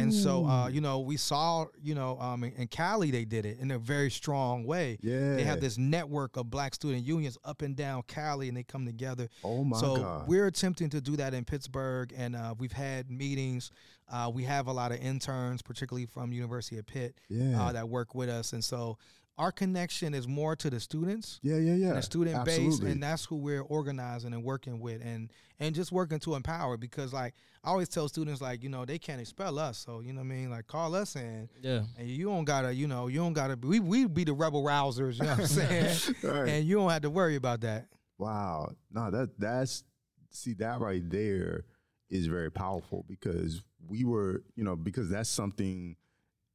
[0.00, 3.46] And so, uh, you know, we saw, you know, um, in, in Cali they did
[3.46, 4.98] it in a very strong way.
[5.02, 5.36] yeah.
[5.36, 8.86] They have this network of black student unions up and down Cali, and they come
[8.86, 9.28] together.
[9.44, 9.80] Oh my god.
[9.80, 10.28] so God.
[10.28, 13.70] we're attempting to do that in Pittsburgh, and uh, we've had meetings.
[14.10, 17.60] Uh, we have a lot of interns, particularly from University of Pitt, yeah.
[17.60, 18.96] uh, that work with us, and so
[19.38, 21.56] our connection is more to the students yeah.
[21.56, 21.74] Yeah.
[21.74, 21.92] Yeah.
[21.94, 26.18] the student base, and that's who we're organizing and working with, and and just working
[26.20, 26.76] to empower.
[26.76, 30.12] Because like I always tell students, like you know they can't expel us, so you
[30.12, 30.50] know what I mean.
[30.50, 31.82] Like call us in, Yeah.
[31.96, 33.56] and you don't gotta, you know, you don't gotta.
[33.56, 36.14] Be, we we be the rebel rousers, you know what I'm saying?
[36.22, 36.48] Right.
[36.48, 37.86] and you don't have to worry about that.
[38.18, 38.72] Wow.
[38.90, 39.84] No, that that's
[40.30, 41.64] see that right there
[42.10, 45.94] is very powerful because we were, you know, because that's something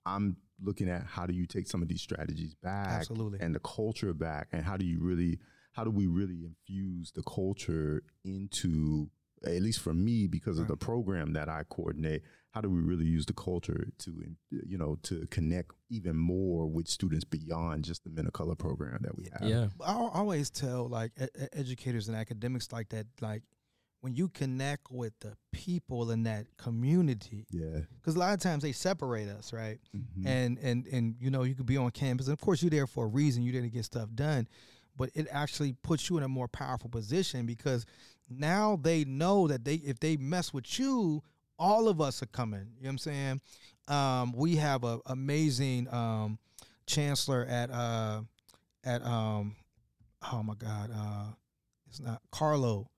[0.06, 3.40] I'm looking at how do you take some of these strategies back Absolutely.
[3.42, 5.40] and the culture back and how do you really
[5.74, 9.10] how do we really infuse the culture into
[9.46, 12.22] at least for me because of the program that I coordinate
[12.52, 16.88] how do we really use the culture to you know to connect even more with
[16.88, 19.68] students beyond just the men of color program that we have Yeah.
[19.86, 21.12] I always tell like
[21.52, 23.42] educators and academics like that, like
[24.04, 28.62] when you connect with the people in that community, yeah because a lot of times
[28.62, 29.80] they separate us, right?
[29.96, 30.26] Mhm.
[30.28, 32.86] and and and you know you could be on campus and of course you're there
[32.86, 34.46] for a reason you're there to get stuff done
[34.98, 37.86] but it actually puts you in a more powerful position because
[38.30, 41.24] now they know that they if they mess with you
[41.58, 43.42] all of us are coming you know what i'm saying
[43.88, 46.38] um, we have a amazing um,
[46.88, 48.22] chancellor at uh,
[48.84, 49.56] at um,
[50.32, 51.26] oh my god uh,
[51.88, 52.90] it's not carlow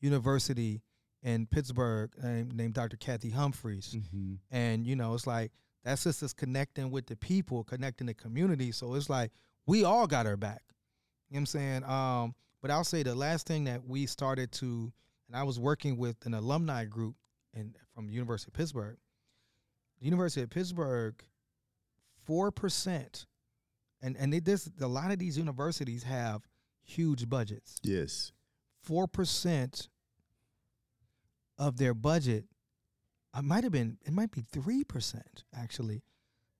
[0.00, 0.82] university
[1.22, 4.38] in pittsburgh named, named dr kathy humphreys Mhm.
[4.50, 5.50] and you know it's like
[5.84, 8.72] That's just us connecting with the people, connecting the community.
[8.72, 9.30] So it's like
[9.64, 10.62] we all got her back.
[11.30, 11.84] You know what I'm saying?
[11.84, 14.92] Um, but I'll say the last thing that we started to,
[15.28, 17.14] and I was working with an alumni group
[17.54, 18.98] and from University of Pittsburgh.
[20.00, 21.14] The University of Pittsburgh,
[22.24, 23.26] four percent,
[24.02, 26.42] and and it, this a lot of these universities have
[26.82, 27.78] huge budgets.
[27.82, 28.32] Yes.
[28.82, 29.88] Four percent
[31.58, 32.44] of their budget,
[33.36, 36.02] it might have been, it might be three percent actually,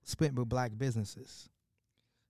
[0.04, 1.48] spent with black businesses.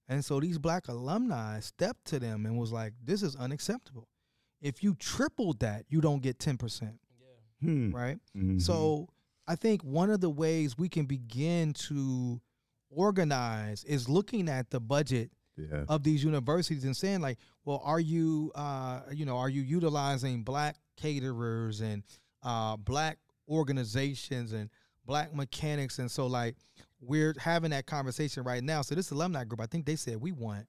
[0.09, 4.09] And so these black alumni stepped to them and was like, "This is unacceptable.
[4.61, 6.99] If you tripled that, you don't get ten percent,
[7.61, 7.95] Hmm.
[7.95, 8.61] right?" Mhm.
[8.61, 9.09] So
[9.47, 12.41] I think one of the ways we can begin to
[12.91, 15.85] organize is looking at the budget yeah.
[15.89, 20.43] of these universities and saying like, well, are you, uh, you know, are you utilizing
[20.43, 22.03] black caterers and
[22.43, 23.19] uh, black
[23.49, 24.71] organizations and
[25.05, 25.99] black mechanics?
[25.99, 26.57] And so like,
[27.01, 28.83] we're having that conversation right now.
[28.83, 30.67] So this alumni group, I think they said we want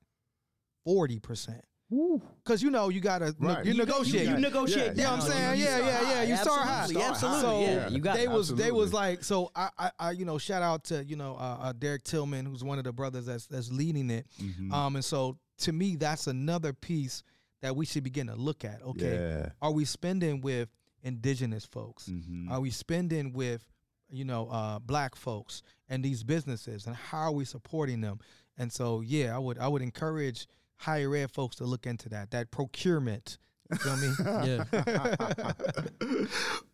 [0.84, 1.64] forty percent.
[1.90, 3.66] Because you know you gotta Right.
[3.66, 4.28] you, You negotiate.
[4.28, 4.38] You, Yeah.
[4.38, 4.86] negotiate.
[4.86, 5.60] Yeah, you know what I'm saying?
[5.62, 6.24] Yeah, yeah, yeah.
[6.24, 6.82] You start high.
[6.82, 7.42] Absolutely, absolutely.
[7.42, 10.38] So yeah, you got they was they was like so I, I I you know
[10.38, 13.48] shout out to you know uh, uh, Derek Tillman who's one of the brothers that's
[13.48, 14.72] that's leading it Mhm.
[14.72, 17.24] um and so to me that's another piece
[17.62, 19.50] that we should begin to look at okay Yeah.
[19.62, 20.70] are we spending with
[21.02, 22.52] indigenous folks Mhm.
[22.52, 23.66] are we spending with
[24.12, 28.20] you know uh black folks and these businesses and how are we supporting them
[28.58, 30.48] and so yeah I would I would encourage
[30.80, 33.38] higher ed folks to look into that that procurement
[33.72, 34.12] you feel me
[34.48, 34.64] Yeah.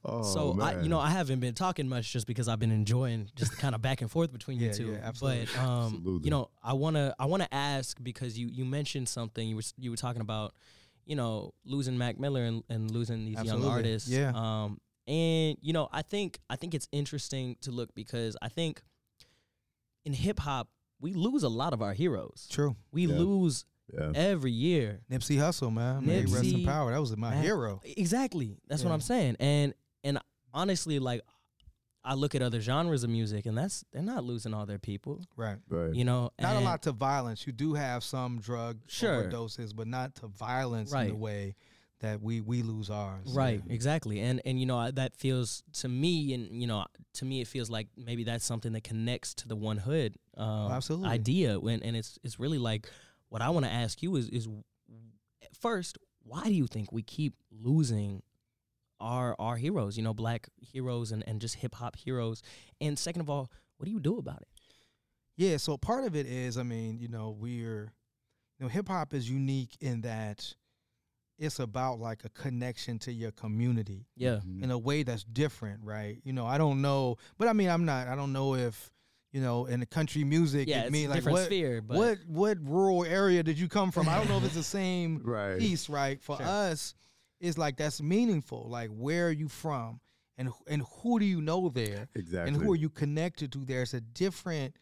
[0.05, 3.29] oh, so I, you know, I haven't been talking much just because I've been enjoying
[3.35, 4.91] just kind of back and forth between Yeah, you two.
[4.91, 5.47] yeah, absolutely.
[5.53, 6.25] But um, Absolutely.
[6.25, 9.91] you know, I wanna I wanna ask because you you mentioned something you were you
[9.91, 10.53] were talking about,
[11.05, 14.09] you know, losing Mac Miller and, and losing these Absolutely, young artists.
[14.09, 14.31] yeah.
[14.33, 18.81] Um, and you know, I think I think it's interesting to look because I think
[20.05, 20.69] in hip hop
[21.01, 22.47] we lose a lot of our heroes.
[22.49, 23.17] true We Yeah.
[23.17, 24.11] lose yeah.
[24.15, 25.01] every year.
[25.11, 27.43] Nipsey Hussle man may he rest in power that was my man.
[27.43, 28.57] hero Exactly.
[28.67, 29.37] That's what I'm saying.
[29.39, 30.19] And and
[30.53, 31.21] honestly, like
[32.03, 35.21] I look at other genres of music, and that's they're not losing all their people.
[35.35, 35.93] right Right.
[35.93, 37.47] You know, not a lot to violence.
[37.47, 39.23] You do have some drug Sure.
[39.23, 41.55] overdoses, but not to violence in the way
[42.01, 43.33] that we we lose ours.
[43.33, 47.41] Right, exactly, and and you know that feels to me, and you know to me
[47.41, 51.09] it feels like maybe that's something that connects to the one hood um, absolutely.
[51.09, 51.59] idea.
[51.59, 52.89] When and it's it's really like
[53.35, 54.47] what I want to ask you is is
[55.59, 58.23] first, why do you think we keep losing
[59.01, 59.97] our our heroes?
[59.97, 62.41] You know, black heroes and and just hip hop heroes.
[62.79, 64.47] And second of all, what do you do about it?
[65.35, 65.57] Yeah.
[65.57, 67.91] So part of it is, I mean, you know, we're,
[68.57, 70.55] you know, hip hop is unique in that
[71.37, 74.63] it's about like a connection to your community Yeah, Mhm.
[74.63, 76.21] in a way that's different, right?
[76.23, 78.93] You know, I don't know, but I mean, I'm not, I don't know if,
[79.35, 81.81] you know, in the country music, yeah, it it's mean a like different what, sphere,
[81.81, 84.07] but what, what rural area did you come from?
[84.07, 85.59] I don't know if it's the same Right.
[85.59, 86.21] piece, right?
[86.21, 86.45] For Sure.
[86.45, 86.95] us,
[87.41, 88.69] it's like that's meaningful.
[88.69, 89.99] Like, where are you from,
[90.37, 92.53] and and who do you know there, Exactly.
[92.53, 93.65] and who are you connected to?
[93.65, 93.81] there?
[93.81, 94.73] It's a different.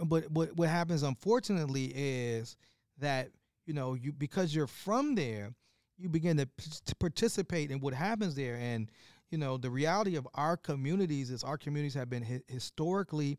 [0.00, 2.56] Um, but what what happens, unfortunately, is
[2.96, 3.28] that
[3.66, 5.52] you know you because you're from there,
[5.98, 8.90] you begin to, p- to participate in what happens there, and
[9.30, 13.38] you know the reality of our communities is our communities have been hi- historically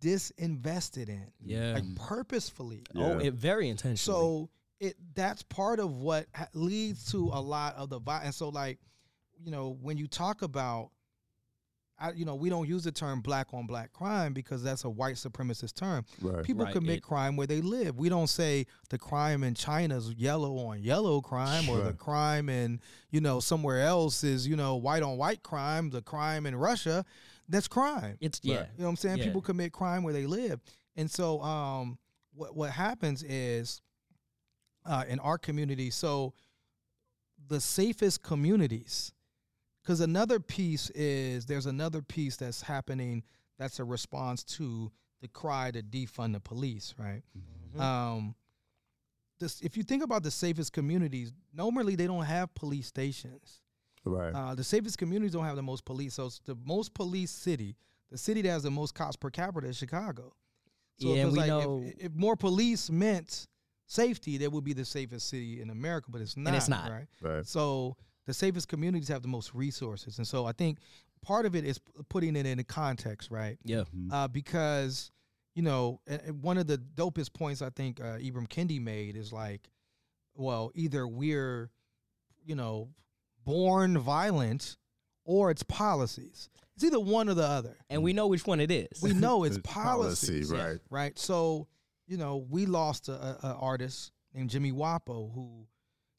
[0.00, 1.94] disinvested in, yeah, like mm-hmm.
[1.94, 2.84] purposefully.
[2.96, 3.96] oh, it very intentionally.
[3.96, 8.24] So it that's part of what leads to a lot of the violence.
[8.26, 8.78] And so, like,
[9.42, 10.90] you know, when you talk about,
[11.98, 14.88] I, you know, we don't use the term black on black crime because that's a
[14.88, 16.06] white supremacist term.
[16.22, 16.42] right.
[16.42, 17.98] People Right, commit it- crime where they live.
[17.98, 22.48] We don't say the crime in China is yellow on yellow crime or the crime
[22.48, 25.90] in, you know, somewhere else is, you know, white on white crime.
[25.90, 27.04] The crime in Russia,
[27.50, 28.16] that's crime.
[28.20, 28.52] it's Right.
[28.54, 29.18] yeah, You know what I'm saying?
[29.18, 29.24] Yeah.
[29.24, 30.60] People commit crime where they live.
[30.96, 31.98] And so um
[32.32, 33.80] what what happens is
[34.86, 36.32] uh in our community, so
[37.48, 39.12] the safest communities
[39.82, 43.22] because another piece is there's another piece that's happening
[43.58, 47.22] that's a response to the cry to defund the police, right?
[47.76, 47.80] Mhm.
[47.80, 48.34] Um
[49.38, 53.62] this if you think about the safest communities, normally they don't have police stations.
[54.04, 54.32] Right.
[54.34, 56.14] Uh, the safest communities don't have the most police.
[56.14, 57.76] So it's the most police city,
[58.10, 60.34] the city that has the most cops per capita is Chicago.
[60.98, 63.46] So Yeah, if, and we like, know- if, if more police meant
[63.86, 66.48] safety, that would be the safest city in America, but it's not.
[66.48, 66.90] And it's not.
[66.90, 67.06] right.
[67.20, 67.46] right.
[67.46, 70.78] So the safest communities have the most resources, and so I think
[71.22, 73.58] part of it is putting it in a context, right?
[73.64, 74.12] yeah, Mhm.
[74.12, 75.10] uh, because
[75.54, 79.16] you know and, and one of the dopest points I think uh, Ibram Kendi made
[79.16, 79.68] is like,
[80.34, 81.70] well, either we're,
[82.44, 82.90] you know,
[83.50, 84.76] born violent,
[85.24, 86.48] or it's policies.
[86.76, 87.76] It's either one or the other.
[87.90, 89.02] and we know which one it is.
[89.02, 90.78] We know it's It's policy, right?
[90.88, 91.18] right?
[91.18, 91.66] So,
[92.06, 95.66] you know, we lost a, a, a artist named Jimmy Wopo who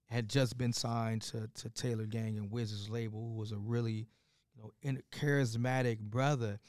[0.10, 4.10] had just been signed to, to Taylor Gang and Wizards label, who was a really,
[4.54, 6.60] you know, in, charismatic brother,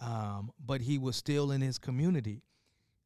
[0.00, 2.42] um, but he was still in his community,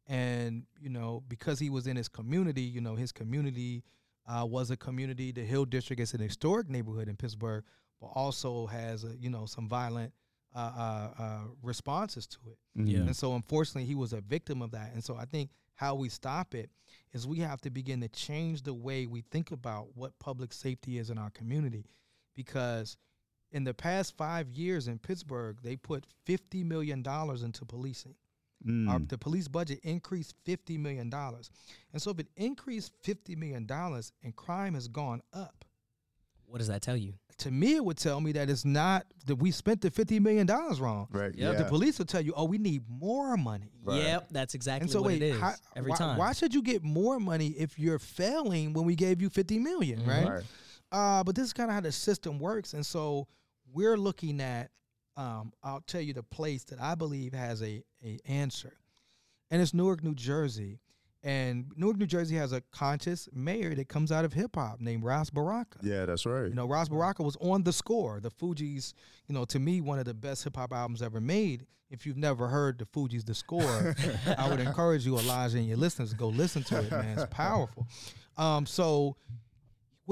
[0.08, 3.84] and you know, because he was in his community, you know, his community
[4.26, 5.32] uh, was a community.
[5.32, 7.64] The Hill District is an historic neighborhood in Pittsburgh,
[8.00, 10.12] but also has a, you know some violent
[10.54, 12.58] uh, uh, uh, responses to it.
[12.74, 12.98] Yeah.
[12.98, 14.92] And so, unfortunately, he was a victim of that.
[14.92, 16.70] And so, I think how we stop it
[17.12, 20.98] is we have to begin to change the way we think about what public safety
[20.98, 21.86] is in our community.
[22.34, 22.96] Because
[23.50, 28.14] in the past five years in Pittsburgh, they put $50 million into policing.
[28.66, 28.88] Mm.
[28.88, 31.12] Our, the police budget increased $50 million.
[31.92, 33.66] And so, if it increased $50 million
[34.22, 35.64] and crime has gone up,
[36.46, 37.14] what does that tell you?
[37.38, 40.46] to me, it would tell me that it's not that we spent the $50 million
[40.46, 41.08] wrong.
[41.10, 41.34] right.
[41.34, 41.58] Yep.
[41.58, 43.72] The police will tell you, oh, we need more money.
[43.82, 44.02] Right.
[44.02, 46.18] Yep, that's exactly And so what wait, it is how- every why, time.
[46.18, 50.04] why should you get more money if you're failing when we gave you 50 million,
[50.06, 50.28] right?
[50.28, 50.42] Right.
[50.92, 52.74] Uh, but this is kind of how the system works.
[52.74, 53.26] And so
[53.72, 54.70] we're looking at,
[55.16, 58.74] um, I'll tell you the place that I believe has a, a answer.
[59.50, 60.80] And it's Newark, New Jersey.
[61.22, 65.04] And Newark, New Jersey has a conscious mayor that comes out of hip hop named
[65.04, 65.78] Ras Baraka.
[65.82, 66.48] Yeah, that's right.
[66.48, 68.18] You know, Ras Baraka was on the score.
[68.20, 68.94] The Fugees,
[69.28, 71.66] you know, to me, one of the best hip hop albums ever made.
[71.90, 73.94] If you've never heard the Fugees, the score,
[74.38, 77.18] I would encourage you, Elijah, and your listeners, to go listen to it, man.
[77.18, 77.86] It's powerful.
[78.38, 79.16] Um, so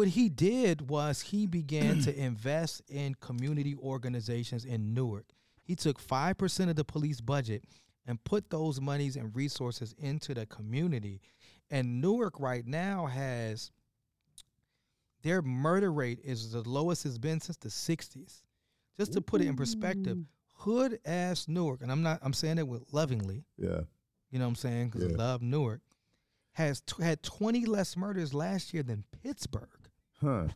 [0.00, 5.26] what he did was he began to invest in community organizations in Newark.
[5.62, 7.64] He took five percent of the police budget
[8.06, 11.20] and put those monies and resources into the community.
[11.70, 13.72] And Newark right now has
[15.22, 18.40] their murder rate is the lowest it's been since the 60s.
[18.98, 20.16] Just to put it in perspective,
[20.54, 23.80] hood ass Newark, and I'm not I'm saying it with lovingly, yeah.
[24.30, 24.88] you know what I'm saying?
[24.88, 25.82] Because I love Newark.
[26.52, 29.68] Has t- had 20 less murders last year than Pittsburgh,
[30.22, 30.48] Huh.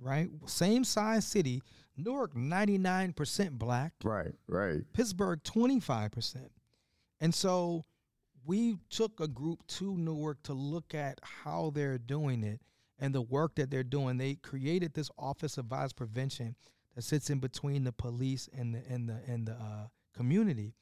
[0.00, 0.28] right?
[0.46, 1.62] Same size city.
[1.96, 4.34] Newark 99% black, Right.
[4.48, 4.80] Right.
[4.92, 6.48] Pittsburgh 25%.
[7.20, 7.84] And so
[8.44, 12.60] we took a group to Newark to look at how they're doing it
[12.98, 14.16] and the work that they're doing.
[14.16, 16.56] They created this Office of Violence Prevention
[16.94, 20.74] that sits in between the police and the and the and the uh, community,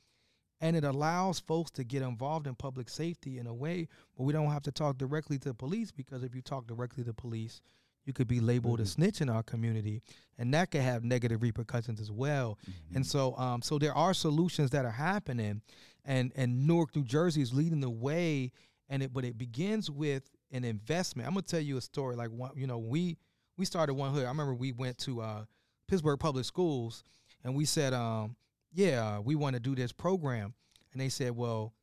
[0.61, 4.33] and it allows folks to get involved in public safety in a way where we
[4.33, 7.15] don't have to talk directly to the police because if you talk directly to the
[7.15, 7.61] police,
[8.05, 10.03] you could be labeled a snitch in our community,
[10.39, 12.59] and that could have negative repercussions as well.
[12.95, 15.63] And so, um, so there are solutions that are happening,
[16.05, 18.53] and and Newark, New Jersey is leading the way,
[18.89, 21.29] and it but it begins with an investment.
[21.29, 22.17] I'm gonna tell you a story.
[22.17, 23.19] Like one, you know, we
[23.57, 24.25] we started one hood.
[24.25, 25.45] I remember we went to uh,
[25.87, 27.05] Pittsburgh Public Schools,
[27.45, 28.37] and we said, um,
[28.73, 30.55] yeah, we want to do this program,
[30.93, 31.75] and they said, well,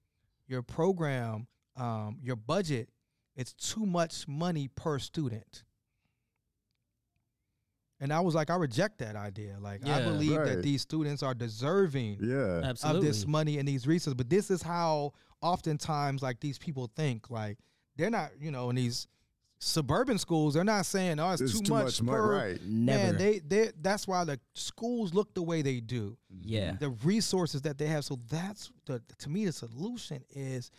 [0.47, 2.89] your program, um, your budget,
[3.35, 5.63] it's too much money per student.
[7.99, 9.57] And I was like, I reject that idea.
[9.59, 10.03] Like, I Yeah.
[10.03, 12.61] believe that these students are deserving Yeah.
[12.63, 12.99] Absolutely.
[12.99, 14.13] of this money and these resources.
[14.13, 17.29] But this is how oftentimes like these people think.
[17.31, 17.57] Like
[17.95, 19.07] they're not, you know, in these
[19.59, 22.15] suburban schools, they're not saying, "Oh, it's, It's too, much, money.
[22.17, 22.61] per." Right.
[22.63, 23.03] Never.
[23.13, 26.15] Man, they they that's why the schools look the way they do.
[26.29, 26.73] yeah.
[26.73, 28.05] The resources that they have.
[28.05, 30.69] So that's the to me the solution is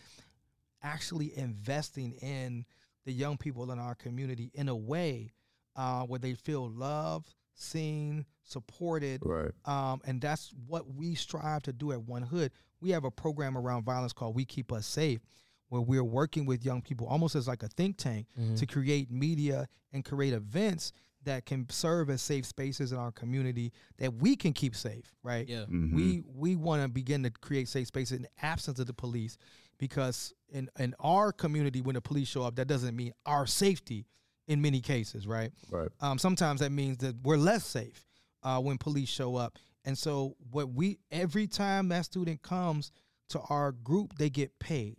[0.82, 2.64] actually investing in
[3.04, 5.32] the young people in our community in a way
[5.78, 9.52] uh, where they feel loved, seen, supported, Right.
[9.64, 12.52] um, and that's what we strive to do at One Hood.
[12.80, 15.20] We have a program around violence called We Keep Us Safe,
[15.68, 18.58] where we're working with young people almost as like a think tank Mhm.
[18.58, 20.92] to create media and create events
[21.24, 25.48] that can serve as safe spaces in our community that we can keep safe, right?
[25.48, 25.64] Yeah.
[25.66, 25.92] Mhm.
[25.94, 29.36] We we want to begin to create safe spaces in the absence of the police
[29.78, 34.06] because in in our community when the police show up that doesn't mean our safety
[34.48, 35.52] in many cases, right?
[35.70, 35.88] Right.
[36.00, 38.04] Um, sometimes that means that we're less safe
[38.42, 39.56] uh, when police show up.
[39.84, 42.90] And so, what we every time that student comes
[43.28, 44.98] to our group, they get paid.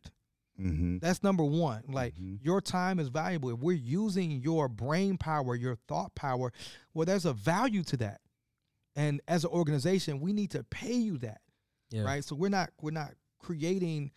[0.60, 0.98] Mm-hmm.
[1.00, 1.84] That's number one.
[1.88, 2.40] Like Mhm.
[2.44, 3.50] your time is valuable.
[3.52, 6.52] If we're using your brain power, your thought power,
[6.94, 8.22] well, there's a value to that.
[8.96, 11.42] And as an organization, we need to pay you that,
[11.92, 12.02] Yeah.
[12.02, 12.24] right?
[12.26, 14.12] So we're not we're not creating,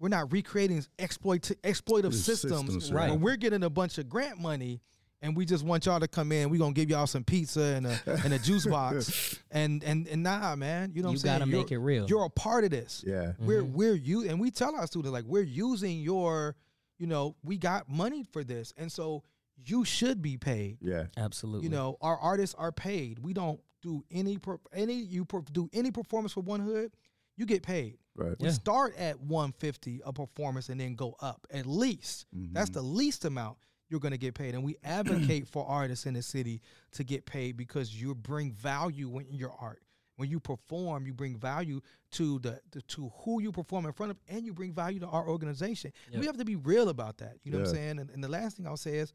[0.00, 2.52] we're not recreating exploit exploitive systems.
[2.74, 3.10] systems, right.
[3.10, 4.80] When we're getting a bunch of grant money
[5.22, 7.86] and we just want y'all to come in, we're gonna give y'all some pizza and
[7.86, 9.38] a and a juice box.
[9.50, 11.38] And and and nah, man, you know what you I'm saying?
[11.40, 12.06] gotta You're- make it real.
[12.08, 13.34] You're a part of this Yeah.
[13.38, 13.72] we're Mhm.
[13.72, 16.56] we're you and we tell our students like we're using your
[16.98, 19.22] you know we got money for this and so
[19.62, 21.06] you should be paid Yeah.
[21.18, 21.64] Absolutely.
[21.66, 24.38] you know our artists are paid we don't do any
[24.74, 26.92] any you per, do any performance for one hood,
[27.36, 27.96] you get paid.
[28.16, 28.38] Right.
[28.40, 28.52] We Yeah.
[28.52, 32.26] start at 150 a performance and then go up at least.
[32.32, 32.74] That's Mhm.
[32.74, 33.58] the least amount
[33.88, 34.54] you're going to get paid.
[34.54, 36.60] And we advocate for artists in the city
[36.92, 39.82] to get paid because you bring value in your art.
[40.16, 41.80] When you perform, you bring value
[42.12, 45.06] to the, the to who you perform in front of, and you bring value to
[45.06, 45.92] our organization.
[46.10, 46.20] Yep.
[46.20, 47.38] We have to be real about that.
[47.42, 47.98] You know what I'm saying?
[48.00, 49.14] And, and the last thing I'll say is,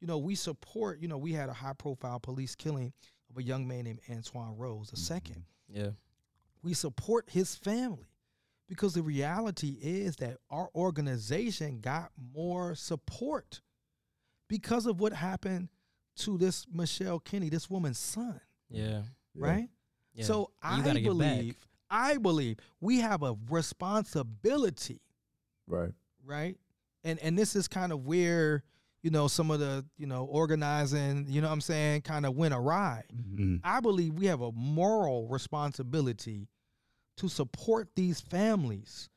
[0.00, 1.00] you know, we support.
[1.00, 2.92] You know, we had a high profile police killing
[3.30, 5.92] of a young man named Antwon Rose, the second Yeah.
[6.62, 8.06] we support his family
[8.72, 13.60] because the reality is that our organization got more support
[14.48, 15.68] because of what happened
[16.16, 18.88] to this Michelle Kenney, this woman's son, Yeah.
[18.88, 19.02] Yeah.
[19.34, 19.68] right?
[20.14, 20.24] yeah.
[20.24, 21.02] So You I gotta back.
[21.04, 21.56] believe,
[21.90, 25.00] I believe we have a responsibility,
[25.66, 25.92] Right.
[26.24, 26.56] right?
[27.04, 28.62] And and this is kind of where
[29.02, 32.34] you know some of the you know organizing, you know what I'm saying, kind of
[32.36, 33.04] went awry.
[33.14, 33.60] Mhm.
[33.64, 36.48] I believe we have a moral responsibility
[37.18, 39.08] to support these families,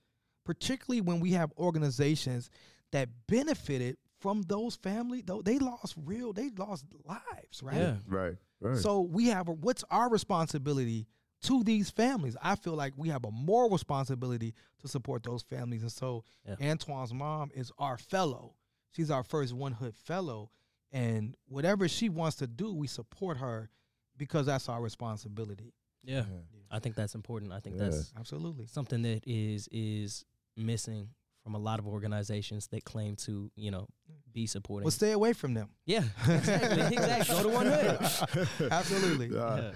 [0.46, 2.50] particularly when we have organizations
[2.92, 5.22] that benefited from those family.
[5.26, 7.76] Though they lost real, they lost lives, right?
[7.76, 7.96] Yeah.
[8.08, 8.36] Right.
[8.62, 8.78] Right.
[8.78, 11.08] So we have a, what's our responsibility
[11.44, 12.36] to these families?
[12.42, 16.56] I feel like we have a moral responsibility to support those families, and so Yeah.
[16.60, 18.56] Antwon's mom is our fellow.
[18.92, 20.52] She's our first One Hood fellow,
[20.92, 23.70] and whatever she wants to do, we support her
[24.18, 25.74] because that's our responsibility.
[26.06, 26.24] Yeah.
[26.72, 27.52] I think that's important.
[27.54, 28.66] I think that's Absolutely.
[28.68, 30.26] something that is is
[30.58, 31.10] missing
[31.44, 33.88] from a lot of organizations that claim to, you know,
[34.34, 34.84] be supporting.
[34.86, 35.70] Well, stay away from them.
[35.86, 37.36] yeah, exactly, exactly.
[37.36, 38.48] Go to one hood.
[38.72, 39.38] Absolutely.
[39.38, 39.72] Uh, Yeah.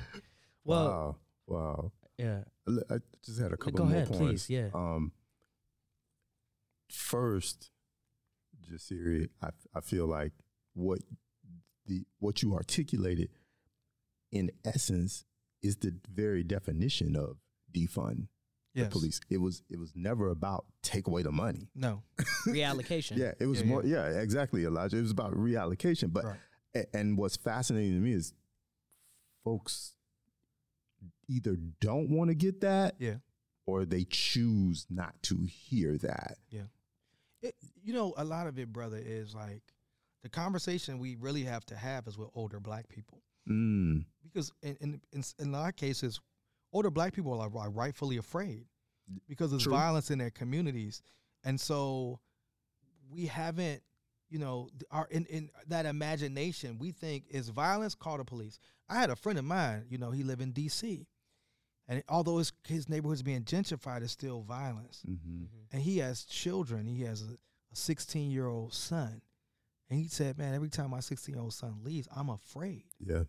[0.65, 1.15] Well, wow.
[1.47, 1.91] Wow.
[2.17, 2.39] yeah.
[2.67, 4.47] I I just had a couple Go more ahead, points.
[4.47, 4.49] please.
[4.49, 4.69] Yeah.
[4.73, 5.11] Um,
[6.89, 7.71] first,
[8.69, 10.34] Jasiri, I I feel like
[10.73, 10.99] what
[11.86, 13.30] the what you articulated
[14.32, 15.25] in essence
[15.62, 17.38] is the very definition of
[17.74, 18.28] defund
[18.76, 18.86] Yes.
[18.86, 19.20] the police.
[19.30, 21.70] It was it was never about take away the money.
[21.76, 22.03] No.
[22.47, 23.18] Reallocation.
[23.18, 23.84] Yeah, it was Yeah, more.
[23.84, 24.07] Yeah.
[24.22, 24.97] exactly, Elijah.
[24.97, 26.14] It was about reallocation.
[26.14, 26.39] But Right.
[26.76, 28.34] a- and what's fascinating to me is
[29.43, 29.95] folks
[31.28, 33.18] either don't want to get that, Yeah.
[33.66, 36.38] or they choose not to hear that.
[36.49, 36.68] Yeah.
[37.41, 39.64] It, you know, a lot of it, brother, is like
[40.24, 43.24] the conversation we really have to have is with older black people.
[43.49, 46.19] Mm, Because in in, in, in a lot of cases,
[46.71, 48.65] older black people are, are rightfully afraid
[49.27, 49.73] because there's True.
[49.73, 51.01] violence in their communities.
[51.43, 52.19] And so
[53.11, 53.81] we haven't,
[54.29, 58.59] you know, our in, in that imagination, we think is violence, call the police.
[58.87, 61.05] I had a friend of mine, you know, he lived in DC.
[61.87, 65.01] And although his his neighborhood's being gentrified, it's still violence.
[65.05, 66.85] hmm and he has children.
[66.87, 67.35] He has a
[67.73, 69.21] 16 year old son.
[69.89, 73.23] And he said, Man, every time my 16 year old son leaves, I'm afraid Yeah.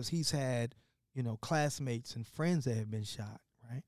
[0.00, 0.74] Because he's had,
[1.14, 3.40] you know, classmates and friends that have been shot,
[3.70, 3.82] right?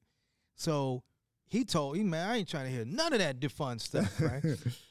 [0.57, 1.03] So
[1.47, 4.45] he told me, Man, I ain't trying to hear none of that defund stuff, right?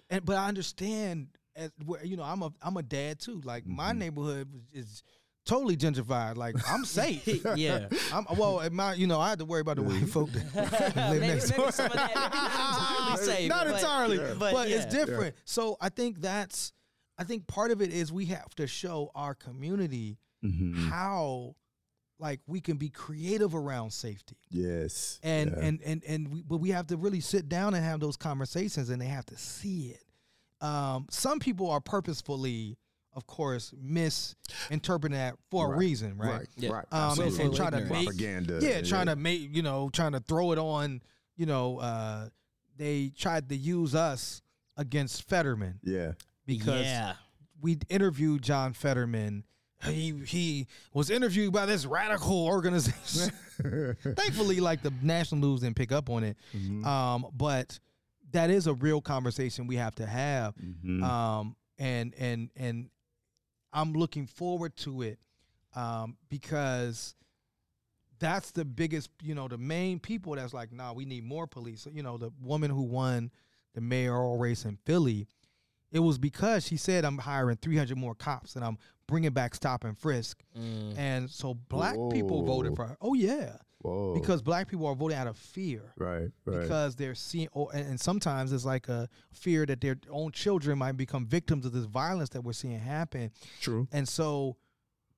[0.10, 3.40] and but I understand, as, where, you know, I'm a I'm a dad too.
[3.44, 3.98] Like my Mhm.
[3.98, 5.04] neighborhood is
[5.46, 6.38] totally gentrified.
[6.38, 7.28] Like I'm safe.
[7.56, 7.88] yeah.
[8.14, 10.96] I'm well, my you know, I had to worry about the white folk that live
[11.22, 11.72] maybe, next maybe door.
[11.72, 13.50] some of that, maybe not entirely safe.
[13.50, 14.34] Not but- entirely, Yeah.
[14.40, 15.06] but, but it's yeah.
[15.06, 15.36] different.
[15.46, 16.74] So I think that's,
[17.20, 21.56] I think part of it is we have to show our community hmm how,
[22.20, 25.20] like, we can be creative around safety, Yes.
[25.24, 25.64] and Yeah.
[25.66, 28.90] and and and we, but we have to really sit down and have those conversations,
[28.90, 30.04] and they have to see it.
[30.66, 32.78] Um, some people are purposefully,
[33.14, 36.32] of course, misinterpreting that for a reason, right?
[36.40, 36.48] Right.
[36.58, 36.70] Yeah.
[36.72, 36.86] Right.
[36.92, 38.60] Um, and, and try to make propaganda.
[38.62, 41.02] yeah, trying to make you know, trying to throw it on.
[41.36, 42.30] You know, uh,
[42.78, 44.42] they tried to use us
[44.78, 46.14] against Fetterman Yeah.
[46.46, 47.14] because yeah.
[47.60, 49.44] we interviewed John Fetterman.
[49.86, 53.32] He he was interviewed by this radical organization.
[54.16, 56.38] Thankfully, like the national news didn't pick up on it.
[56.56, 56.86] Mhm.
[56.86, 57.80] Um, but
[58.32, 60.56] that is a real conversation we have to have.
[60.56, 61.04] Mhm.
[61.04, 62.90] Um, and and and
[63.74, 65.20] I'm looking forward to it
[65.76, 67.16] um, because
[68.20, 71.88] that's the biggest, you know, the main people that's like, nah, we need more police.
[71.92, 73.32] You know, the woman who won
[73.74, 75.28] the mayoral race in Philly,
[75.92, 78.78] it was because she said, I'm hiring 300 more cops and I'm
[79.12, 80.42] bringing back stop and frisk.
[80.58, 80.98] Mm.
[80.98, 82.98] And so black people voted for her.
[83.02, 83.58] Oh, yeah.
[83.82, 84.14] Whoa.
[84.14, 86.30] Because black people are voting out of fear right.
[86.46, 86.62] Right.
[86.62, 90.78] because they're seeing, or, and, and sometimes it's like a fear that their own children
[90.78, 93.32] might become victims of this violence that we're seeing happen.
[93.60, 93.88] True.
[93.92, 94.58] And so,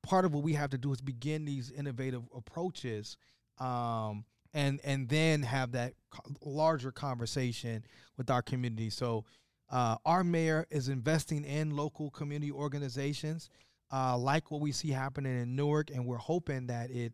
[0.02, 3.18] part of what we have to do is begin these innovative approaches,
[3.60, 4.24] um,
[4.54, 5.94] and and then have that
[6.42, 7.84] larger conversation
[8.18, 8.90] with our community.
[8.90, 9.26] So,
[9.70, 13.50] uh, our mayor is investing in local community organizations,
[13.94, 17.14] uh, like what we see happening in Newark, and we're hoping that it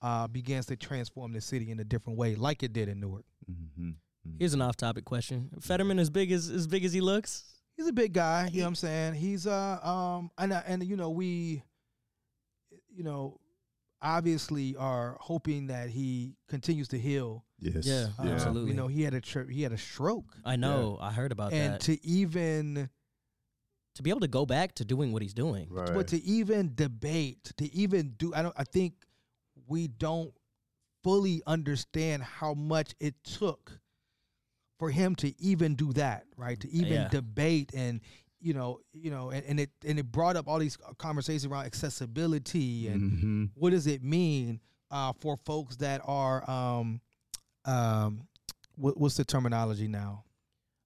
[0.00, 3.24] uh, begins to transform the city in a different way, like it did in Newark.
[3.50, 3.90] Mm-hmm.
[4.38, 7.44] Here's an off-topic question: Fetterman as big as as big as he looks?
[7.76, 8.48] He's a big guy.
[8.52, 9.14] You know what I'm saying?
[9.14, 11.62] He's uh um and uh, and you know we,
[12.94, 13.40] you know,
[14.02, 17.44] obviously are hoping that he continues to heal.
[17.58, 17.86] Yes.
[17.86, 18.70] Yeah, Uh, Absolutely.
[18.70, 20.98] You know, he had a tr- he had a stroke, I know.
[21.00, 21.80] I heard about and that.
[21.82, 22.88] to even
[24.00, 25.68] to be able to go back to doing what he's doing.
[25.70, 25.94] Right.
[25.94, 28.54] but to even debate, to even do, I don't.
[28.56, 28.94] I think
[29.68, 30.32] we don't
[31.04, 33.80] fully understand how much it took
[34.78, 36.58] for him to even do that, right?
[36.60, 37.08] To even Yeah.
[37.08, 38.00] debate and
[38.42, 41.66] you know, you know, and, and it and it brought up all these conversations around
[41.66, 43.44] accessibility and Mm-hmm.
[43.54, 47.00] what does it mean uh, for folks that are um
[47.66, 48.26] um
[48.76, 50.24] what, what's the terminology now?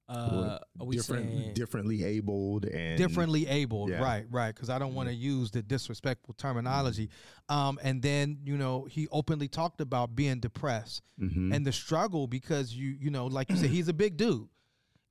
[0.07, 4.03] Uh, are we Different, saying differently abled and differently abled yeah.
[4.03, 7.09] right right because i don't want to use the disrespectful terminology
[7.49, 11.55] um and then you know he openly talked about being depressed Mhm.
[11.55, 14.47] and the struggle because you you know like you said he's a big dude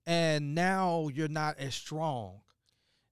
[0.06, 2.42] and now you're not as strong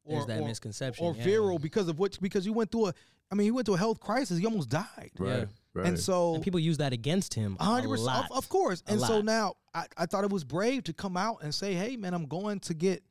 [0.06, 1.24] there's that or, misconception or yeah.
[1.24, 2.94] virile because of which because you went through a
[3.32, 5.46] i mean he went through a health crisis he almost died right, Yeah.
[5.74, 5.88] right.
[5.88, 8.26] and so And people use that against him a 100% lot.
[8.32, 8.84] Of, of course.
[8.88, 11.96] And so now I, I thought it was brave to come out and say, hey,
[11.96, 13.04] man, I'm going to get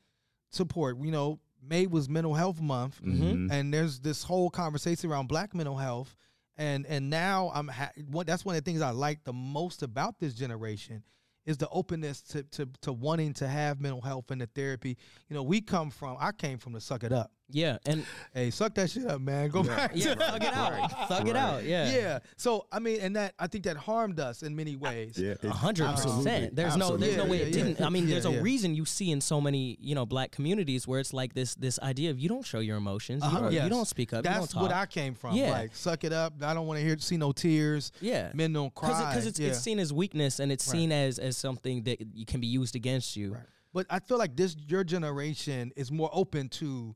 [0.51, 0.99] support.
[1.01, 3.51] You know, May was Mental Health Month, Mhm.
[3.51, 6.15] and there's this whole conversation around black mental health.
[6.57, 9.83] And and now I'm ha- one, that's one of the things I like the most
[9.83, 11.03] about this generation
[11.47, 14.99] is the openness to, to to wanting to have mental health and the therapy.
[15.31, 17.31] You know, we come from I came from the suck it up.
[17.53, 19.49] Yeah, and Hey, suck that shit up, man.
[19.51, 19.93] Go back.
[19.95, 21.41] yeah, to- thug it out, thug it Right.
[21.41, 21.65] out.
[21.65, 22.19] Yeah, yeah.
[22.37, 25.19] So I mean, and that I think that harmed us in many ways.
[25.19, 26.55] yeah, A hundred percent.
[26.57, 27.81] There's no, there's no way Yeah, it didn't.
[27.81, 27.87] yeah.
[27.87, 28.41] I mean, there's Yeah, a yeah.
[28.43, 31.79] reason you see in so many, you know, black communities where it's like this, this
[31.81, 33.65] idea of you don't show your emotions, you, Uh-huh, don't, yes.
[33.65, 34.63] you don't speak up, you don't That's talk.
[34.63, 35.35] what I came from.
[35.37, 35.51] Yeah.
[35.53, 36.35] Like, suck it up.
[36.43, 37.93] I don't want to hear see no tears.
[38.01, 39.11] yeah, Men don't cry.
[39.11, 39.49] because it's, yeah.
[39.49, 40.73] it's seen as weakness and it's Right.
[40.73, 43.33] seen as as something that you can be used against you.
[43.35, 43.43] Right.
[43.73, 46.95] But I feel like this your generation is more open to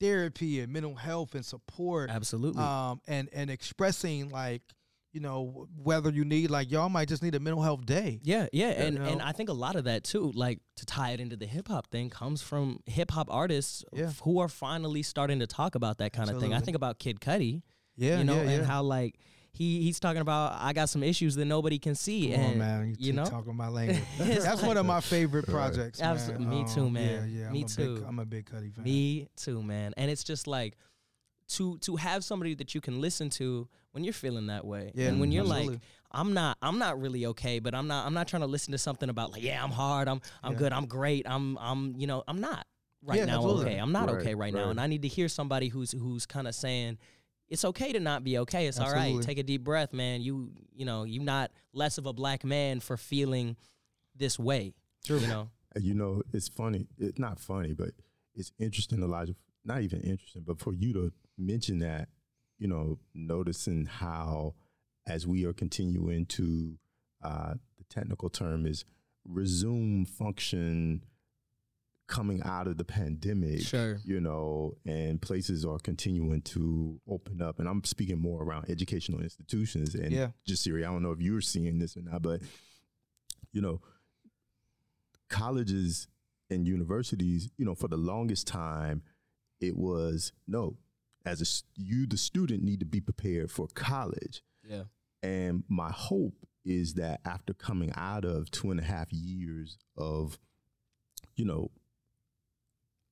[0.00, 2.10] therapy and mental health and support.
[2.10, 2.62] Absolutely.
[2.62, 4.62] Um, and and expressing like
[5.12, 8.20] you know whether you need like y'all might just need a mental health day.
[8.22, 9.22] Yeah, yeah, and you and?
[9.22, 11.88] I think a lot of that too, like to tie it into the hip hop
[11.90, 14.10] thing, comes from hip hop artists Yeah.
[14.22, 16.52] who are finally starting to talk about that kind of thing.
[16.52, 17.62] I think about Kid Cudi,
[17.96, 18.50] Yeah, you know, yeah, yeah.
[18.50, 19.18] and how like
[19.58, 22.58] he he's talking about I got some issues that nobody can see, Come on, and
[22.58, 24.00] man, you, you keep know, talking my language.
[24.20, 26.00] It's That's one of my favorite projects.
[26.00, 26.10] man.
[26.12, 26.46] Absolutely.
[26.46, 27.28] Me too, Um, man.
[27.30, 27.50] Yeah, yeah.
[27.50, 27.96] Me I'm too.
[27.96, 28.84] Big, I'm a big Cudi fan.
[28.84, 29.92] me too, man.
[29.96, 30.76] And it's just like
[31.48, 35.08] to to have somebody that you can listen to when you're feeling that way, Yeah,
[35.08, 35.70] and when you're like.
[36.10, 38.78] I'm not I'm not really okay, but I'm not I'm not trying to listen to
[38.78, 40.58] something about like yeah I'm hard I'm I'm Yeah.
[40.58, 42.66] good I'm great I'm I'm you know I'm not
[43.02, 43.66] right Yeah, now absolutely.
[43.66, 46.24] okay I'm not Right, okay right, now and I need to hear somebody who's who's
[46.24, 46.96] kind of saying
[47.48, 50.50] it's okay to not be okay it's all right take a deep breath man you
[50.74, 53.56] you know you're not less of a black man for feeling
[54.14, 54.74] this way
[55.04, 55.18] True.
[55.18, 55.48] you know
[55.80, 56.86] you know, it's funny.
[56.98, 57.90] It's not funny, but
[58.34, 59.34] it's interesting, Elijah.
[59.64, 62.08] Not even interesting, but for you to mention that,
[62.58, 64.54] you know, noticing how,
[65.06, 66.78] as we are continuing to,
[67.22, 68.84] uh, the technical term is
[69.24, 71.04] resume function
[72.08, 73.60] coming out of the pandemic.
[73.60, 74.00] Sure.
[74.02, 77.58] You know, and places are continuing to open up.
[77.58, 80.30] And I'm speaking more around educational institutions and Yeah.
[80.48, 80.80] Jasiri.
[80.80, 82.40] I don't know if you're seeing this or not, but
[83.52, 83.80] you know,
[85.28, 86.08] colleges
[86.50, 89.02] and universities, you know, for the longest time,
[89.60, 90.76] it was no,
[91.24, 94.42] as a you, the student, need to be prepared for college.
[94.66, 94.84] yeah
[95.22, 100.38] And my hope is that after coming out of two and a half years of,
[101.36, 101.70] you know,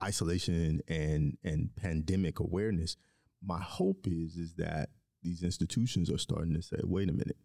[0.02, 2.96] isolation and and pandemic awareness,
[3.42, 4.90] my hope is is that
[5.22, 7.38] these institutions are starting to say, wait a minute,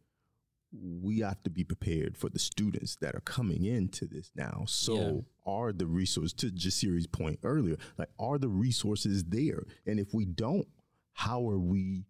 [0.72, 4.64] we have to be prepared for the students that are coming into this now.
[4.68, 5.22] So Yeah.
[5.54, 9.64] are the resources to Jasiri's point earlier, like are the resources there?
[9.86, 10.68] And if we don't,
[11.14, 12.06] how are we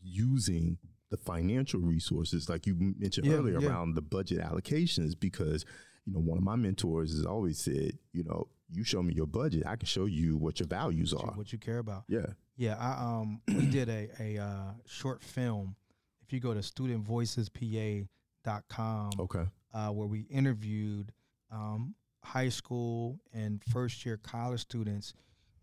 [0.00, 0.78] using
[1.12, 3.68] the financial resources like you mentioned Yeah, earlier yeah.
[3.68, 5.64] around the budget allocations because
[6.06, 9.26] you know one of my mentors has always said you know you show me your
[9.26, 12.04] budget i can show you what your values What you- are what you care about.
[12.08, 15.76] yeah Yeah, I um we did a a uh, short film.
[16.24, 19.44] If you go to studentvoicespa.com, okay
[19.74, 21.12] uh, where we interviewed
[21.50, 25.14] um, high school and first year college students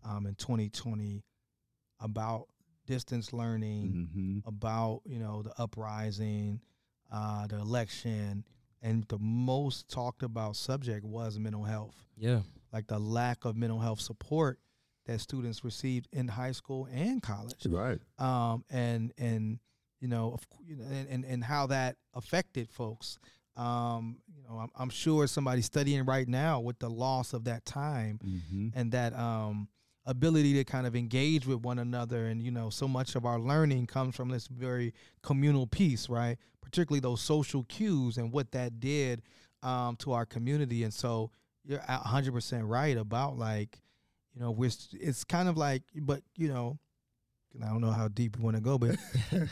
[0.04, 1.22] um, in 2020
[2.00, 2.48] about
[2.90, 6.60] distance learning, hmm about you know the uprising,
[7.12, 8.44] uh, the election,
[8.82, 12.40] and the most talked about subject was mental health, yeah.
[12.72, 14.58] Like the lack of mental health support
[15.06, 17.66] that students received in high school and college.
[17.66, 18.00] Right.
[18.18, 19.58] Um, and and
[20.00, 23.18] you know, of, you know, and, and and how that affected folks.
[23.56, 27.64] Um, you know, I'm, I'm sure somebody's studying right now with the loss of that
[27.66, 28.68] time Mm-hmm.
[28.74, 29.68] and that um,
[30.10, 32.26] ability to kind of engage with one another.
[32.26, 34.92] And you know, so much of our learning comes from this very
[35.22, 36.36] communal piece, right?
[36.60, 39.22] Particularly those social cues and what that did
[39.62, 40.84] um, to our community.
[40.84, 41.30] And so
[41.64, 43.80] you're hundred percent right about like,
[44.34, 46.78] you know, we're it's kind of like, but you know.
[47.60, 48.94] I don't know how deep you want to go, but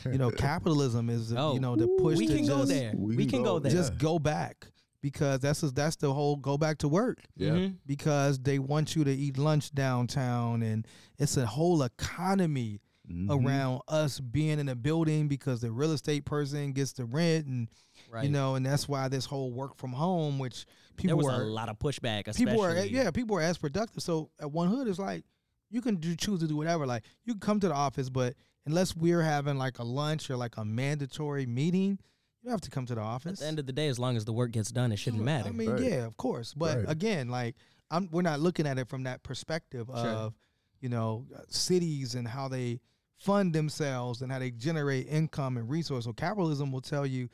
[0.04, 2.92] you know, capitalism is Oh, you know the push we to can go there.
[2.96, 3.72] we We, can can go go there.
[3.72, 3.80] there.
[3.82, 4.68] just go back
[5.02, 7.50] because that's that's the whole go back to work Yeah.
[7.50, 7.76] Mhm.
[7.86, 10.86] because they want you to eat lunch downtown and
[11.18, 12.80] it's a whole economy
[13.10, 13.30] Mhm.
[13.30, 17.68] around us being in a building because the real estate person gets the rent and
[18.10, 18.24] Right.
[18.24, 21.42] you know and that's why this whole work from home which there people was are
[21.42, 22.26] a lot of pushback.
[22.28, 22.44] Especially.
[22.46, 25.24] people are yeah people are as productive so at one hood it's like
[25.70, 28.34] you can do choose to do whatever like you can come to the office but
[28.66, 31.98] unless we're having like a lunch or like a mandatory meeting
[32.42, 34.16] you have to come to the office At the end of the day, as long
[34.16, 35.48] as the work gets done, it shouldn't matter.
[35.48, 35.82] I mean, Right.
[35.82, 36.54] yeah, of course.
[36.54, 36.88] But Right.
[36.88, 37.56] again, like
[37.90, 39.96] I'm we're not looking at it from that perspective Sure.
[39.96, 40.34] of,
[40.80, 42.80] you know, uh, cities and how they
[43.16, 46.04] fund themselves and how they generate income and resource.
[46.04, 47.28] So capitalism will tell you,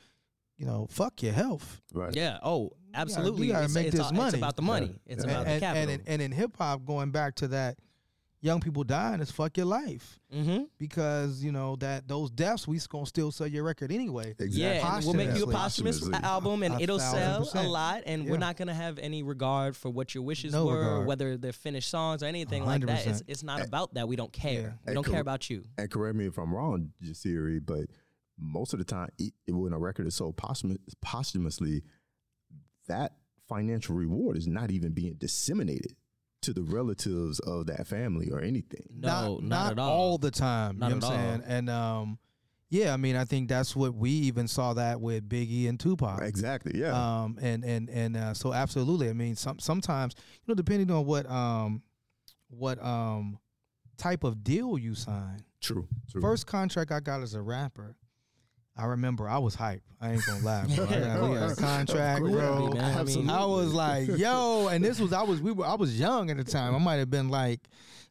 [0.57, 1.81] you know, fuck your health.
[1.93, 2.15] Right.
[2.15, 2.39] yeah.
[2.41, 3.47] Oh, absolutely.
[3.47, 4.29] gotta it's, make it's this all- money.
[4.29, 4.87] It's about the money.
[5.05, 5.13] Yeah.
[5.13, 5.31] It's Yeah.
[5.31, 5.93] about and, the capital.
[5.93, 7.77] and, and in hip hop, going back to that,
[8.45, 10.65] young people dying is fuck your life mm-hmm.
[10.77, 14.35] because you know that those deaths we gonna still sell your record anyway.
[14.37, 14.61] Exactly.
[14.61, 16.23] Yeah, we'll make you a posthumous Posthumously.
[16.23, 18.03] album, and A it'll thousand sell a lot.
[18.05, 18.31] And Yeah.
[18.31, 21.07] we're not gonna have any regard for what your wishes No were, or regard.
[21.07, 23.07] whether they're finished songs or anything like that.
[23.07, 24.07] It's, it's not about that.
[24.07, 24.77] We don't care.
[24.83, 24.89] Yeah.
[24.89, 25.63] We don't Hey, care about you.
[25.79, 27.85] and correct me if I'm wrong, Jasiri, but
[28.37, 31.81] most of the time, e- when a record is sold posthum- posthumously,
[32.87, 33.13] that
[33.47, 35.95] financial reward is not even being disseminated
[36.45, 38.85] to the relatives of that family or anything.
[38.95, 39.89] No, not, at all.
[39.89, 40.77] all the time.
[40.77, 41.43] Not you know at what I'm saying?
[41.47, 42.19] And um,
[42.69, 46.21] yeah, I mean, I think that's what we even saw that with Biggie and Tupac.
[46.21, 46.79] Exactly.
[46.79, 46.93] Yeah.
[46.93, 49.09] Um, and and and uh, so absolutely.
[49.09, 51.81] I mean, some sometimes you know, depending on what um,
[52.49, 53.39] what um,
[53.97, 55.39] type of deal you sign.
[55.61, 55.87] true.
[56.11, 56.21] True.
[56.21, 57.95] First contract I got as a rapper.
[58.77, 59.81] I remember I was hype.
[60.01, 60.85] I ain't gonna lie, bro.
[60.85, 62.73] I got, we got a contract, bro.
[62.77, 65.97] I mean- I was like, yo, and this was I was we were I was
[65.99, 66.75] young at the time.
[66.75, 67.61] I might have been like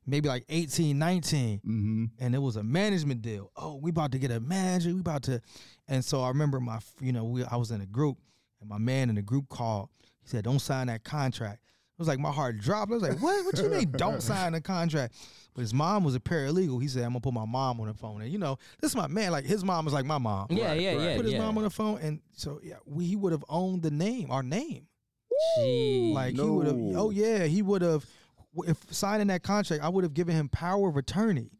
[0.06, 2.04] maybe like 18, 19 Mm-hmm.
[2.18, 3.50] and it was a management deal.
[3.56, 4.92] Oh, we about to get a manager.
[4.94, 5.40] We about to,
[5.88, 8.16] and so I remember my, you know, we I was in a group,
[8.60, 9.90] and my man in the group called.
[10.22, 11.60] He said, "Don't sign that contract."
[11.96, 12.90] It was like my heart dropped.
[12.90, 13.44] I was like, "What?
[13.44, 13.92] What you mean?
[13.92, 15.14] Don't sign the contract?"
[15.54, 16.82] But his mom was a paralegal.
[16.82, 18.96] He said, "I'm gonna put my mom on the phone." And you know, this is
[18.96, 19.30] my man.
[19.30, 20.48] Like his mom is like my mom.
[20.50, 21.00] Yeah, Right, yeah, right.
[21.02, 21.16] yeah.
[21.16, 21.38] Put his yeah.
[21.38, 24.42] mom on the phone, and so yeah, we, he would have owned the name, our
[24.42, 24.88] name.
[25.58, 26.12] Jeez.
[26.12, 26.76] Like he would have.
[26.96, 28.04] Oh yeah, he would have.
[28.66, 31.50] If signing that contract, I would have given him power of attorney,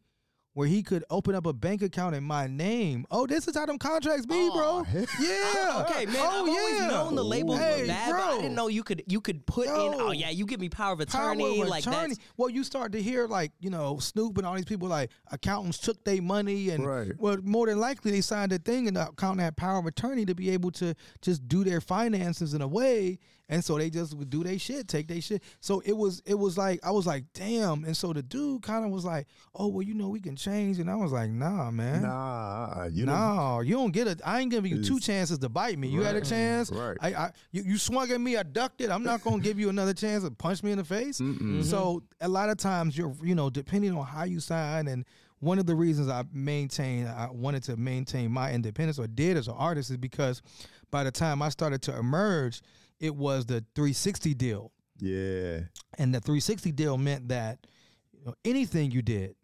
[0.55, 3.05] where he could open up a bank account in my name.
[3.11, 4.79] Oh, this is how them contracts be, bro.
[4.79, 5.09] Aw, heck.
[5.21, 5.85] Yeah.
[5.91, 6.17] Okay, man.
[6.19, 6.87] Oh I've always yeah.
[6.87, 8.37] known the labels Hey, were bad, but I bro.
[8.43, 9.73] didn't know you could you could put in.
[9.75, 11.23] Oh yeah, you give me power of attorney.
[11.23, 11.61] Power attorney.
[11.63, 12.09] of like attorney.
[12.15, 15.11] that's Well, you start to hear like you know Snoop and all these people like
[15.33, 17.13] accountants took their money and Right.
[17.19, 20.25] well more than likely they signed a thing and the accountant had power of attorney
[20.27, 24.15] to be able to just do their finances in a way and so they just
[24.15, 27.07] would do their shit take their shit so it was it was like I was
[27.07, 30.21] like damn and so the dude kind of was like oh well you know we
[30.21, 33.15] can change and I was like nah man Nah, you know.
[33.15, 34.21] no, you don't get it.
[34.25, 35.89] I ain't giving you two chances to bite me.
[35.89, 36.71] You had a chance.
[36.71, 36.97] Right.
[37.01, 38.37] I, I you, you swung at me.
[38.37, 38.91] I ducked it.
[38.91, 41.21] I'm not gonna give you another chance to punch me in the face.
[41.21, 41.65] Mm-mm.
[41.65, 45.05] So a lot of times you're, you know, depending on how you sign, and
[45.41, 49.49] one of the reasons I maintain, I wanted to maintain my independence or did as
[49.49, 50.43] an artist is because
[50.91, 52.63] by the time I started to emerge,
[53.01, 55.61] it was the 360 deal, Yeah.
[55.99, 57.67] and the 360 deal meant that
[58.13, 59.35] you know, anything you did.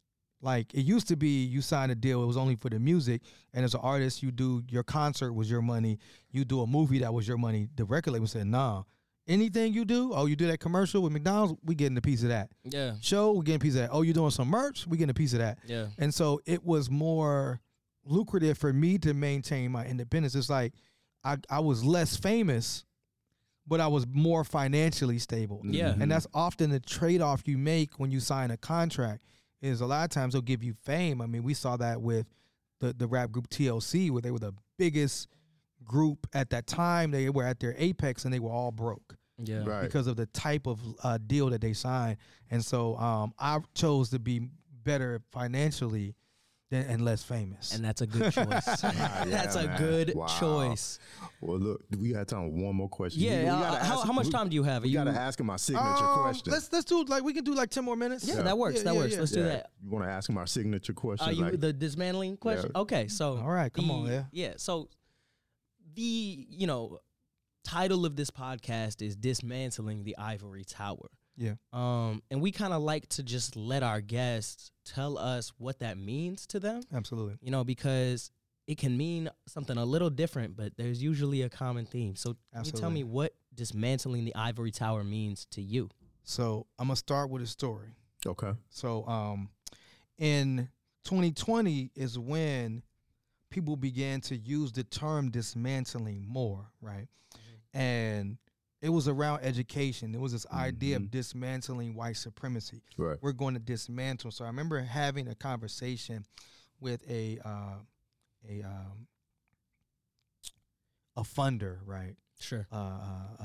[0.42, 3.20] Like it used to be, you signed a deal; it was only for the music,
[3.52, 5.98] and as an artist, you do your concert was your money.
[6.30, 7.68] You do a movie that was your money.
[7.76, 8.84] The record label said, "Nah,
[9.28, 12.30] anything you do, oh, you do that commercial with McDonald's, we getting a piece of
[12.30, 12.50] that.
[12.64, 13.90] yeah, Show, we getting a piece of that.
[13.92, 15.88] Oh, you doing some merch, we getting a piece of that." yeah.
[15.98, 17.60] And so it was more
[18.06, 20.34] lucrative for me to maintain my independence.
[20.34, 20.72] It's like
[21.22, 22.86] I, I was less famous,
[23.70, 25.62] but I was more financially stable.
[25.64, 25.94] Yeah.
[25.94, 26.02] Mhm.
[26.02, 29.22] And that's often the trade off you make when you sign a contract.
[29.62, 31.20] Is a lot of times they'll give you fame.
[31.22, 32.26] I mean, we saw that with
[32.80, 35.28] the the rap group TLC, where they were the biggest
[35.84, 37.10] group at that time.
[37.10, 39.64] They were at their apex and they were all broke Yeah.
[39.64, 39.82] right.
[39.82, 42.16] because of the type of uh, deal that they signed.
[42.50, 44.48] And so um, I chose to be
[44.82, 46.14] better financially
[46.70, 47.74] than, and less famous.
[47.74, 48.82] And that's a good choice.
[48.84, 50.26] Yeah, that's a good Wow.
[50.26, 50.98] choice.
[51.40, 53.22] Well, look, we got time for one more question.
[53.22, 53.38] Yeah.
[53.38, 54.84] We- we uh, gotta how, ask- how much we- time do you have?
[54.84, 56.52] Are you, gotta ask him my signature Um, question.
[56.52, 58.26] Let's let's do like we can do like ten more minutes.
[58.26, 58.42] yeah, Yeah.
[58.42, 58.78] that works.
[58.78, 59.12] Yeah, that yeah, works.
[59.14, 59.20] yeah.
[59.20, 59.70] Let's do that.
[59.82, 61.28] You want to ask him our signature question?
[61.28, 62.70] Are you like, the dismantling question?
[62.74, 64.24] Okay, so All right, come on, yeah.
[64.32, 64.52] yeah.
[64.56, 64.88] So
[65.94, 67.00] the you know
[67.64, 71.08] title of this podcast is dismantling the ivory tower.
[71.36, 71.54] Yeah.
[71.72, 75.98] Um, and we kind of like to just let our guests tell us what that
[75.98, 76.82] means to them.
[76.92, 77.36] Absolutely.
[77.40, 78.30] You know, because
[78.66, 82.14] it can mean something a little different, but there's usually a common theme.
[82.14, 85.88] So can you tell me what dismantling the ivory tower means to you?
[86.22, 87.88] So I'm gonna start with a story.
[88.26, 88.52] okay.
[88.68, 89.48] So um,
[90.18, 90.68] in
[91.04, 92.82] 2020 is when
[93.50, 97.08] people began to use the term dismantling more, right?
[97.74, 98.38] And
[98.82, 100.12] it was around education.
[100.12, 101.10] There was this idea of Mhm.
[101.10, 102.82] dismantling white supremacy.
[102.96, 103.18] Right.
[103.22, 104.30] We're going to dismantle.
[104.30, 106.24] So I remember having a conversation
[106.80, 107.78] with a uh,
[108.48, 109.06] a um,
[111.16, 112.16] a funder, right?
[112.38, 112.66] Sure.
[112.72, 113.44] uh, uh, uh,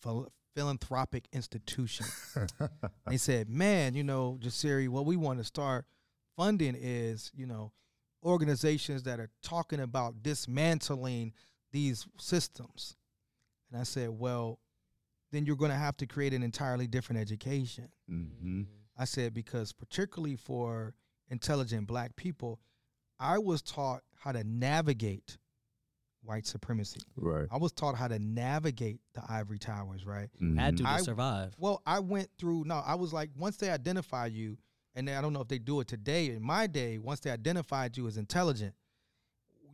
[0.00, 2.06] phil- philanthropic institution.
[3.06, 5.84] they said, "Man, you know, Jasiri, what we want to start
[6.36, 7.72] funding is, you know,
[8.24, 11.34] organizations that are talking about dismantling
[11.72, 12.96] these systems."
[13.70, 14.58] And I said, "Well,
[15.32, 18.62] then you're going to have to create an entirely different education." hmm
[18.96, 20.94] I said because particularly for
[21.28, 22.60] intelligent black people,
[23.18, 25.38] I was taught how to navigate
[26.22, 27.00] white supremacy.
[27.16, 27.48] Right.
[27.50, 30.28] I was taught how to navigate the ivory towers, right?
[30.56, 31.54] Had to to I- survive.
[31.58, 34.58] Well, I went through no, I was like once they identify you,
[34.94, 36.28] and I don't know if they do it today.
[36.28, 38.74] In my day, once they identified you as intelligent,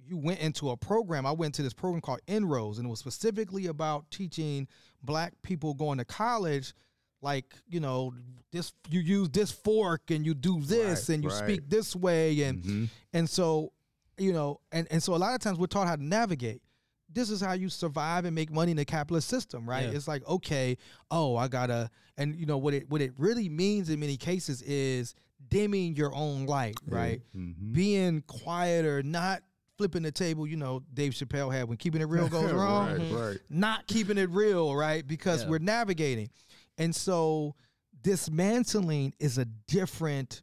[0.08, 1.26] you went into a program.
[1.26, 4.66] I went to this program called Inroads, and it was specifically about teaching
[5.02, 6.74] black people going to college,
[7.22, 8.12] like you know,
[8.52, 11.38] this you use this fork and you do this Right, and you right.
[11.44, 12.88] speak this way, and Mhm.
[13.12, 13.72] and so,
[14.16, 16.62] you know, and, and so a lot of times we're taught how to navigate.
[17.10, 19.86] This is how you survive and make money in the capitalist system, right?
[19.86, 19.92] Yeah.
[19.96, 20.76] It's like, okay,
[21.10, 24.60] oh, I gotta and you know what it what it really means in many cases
[24.62, 25.14] is
[25.48, 27.22] dimming your own light, right?
[27.34, 27.72] Mhm.
[27.72, 29.42] Being quieter, not
[29.78, 33.12] flipping the table, you know, Dave Chappelle had when keeping it real goes wrong right.
[33.12, 33.38] Right.
[33.48, 35.06] not keeping it real, right?
[35.06, 35.50] Because Yeah.
[35.50, 36.28] we're navigating.
[36.76, 37.54] And so
[38.02, 40.42] dismantling is a different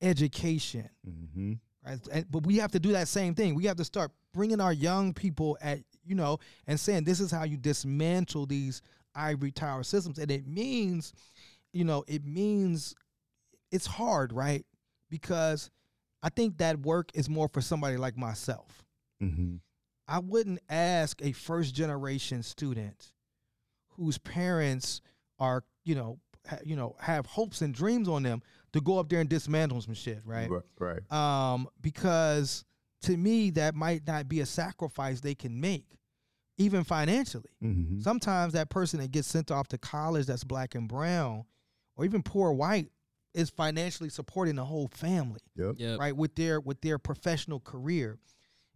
[0.00, 1.54] education, hmm
[1.86, 1.98] right?
[2.12, 3.54] And, but we have to do that same thing.
[3.54, 7.30] We have to start bringing our young people at, you know, and saying this is
[7.30, 8.80] how you dismantle these
[9.14, 10.18] ivory tower systems.
[10.18, 11.12] And it means,
[11.72, 12.94] you know, it means
[13.70, 14.64] it's hard, right?
[15.10, 15.70] Because
[16.24, 18.82] I think that work is more for somebody like myself.
[19.20, 19.56] hmm
[20.08, 23.12] I wouldn't ask a first generation student
[23.96, 25.00] whose parents
[25.38, 28.42] are, you know, ha, you know, have hopes and dreams on them
[28.74, 30.50] to go up there and dismantle some shit, right?
[30.50, 30.62] Right.
[30.78, 31.12] Right.
[31.12, 32.64] Um, because
[33.02, 35.86] to me that might not be a sacrifice they can make,
[36.58, 37.50] even financially.
[37.62, 41.44] hmm Sometimes that person that gets sent off to college that's black and brown,
[41.96, 42.90] or even poor white,
[43.34, 45.74] is financially supporting the whole family Yep.
[45.78, 45.96] Yeah.
[45.96, 48.18] right with their with their professional career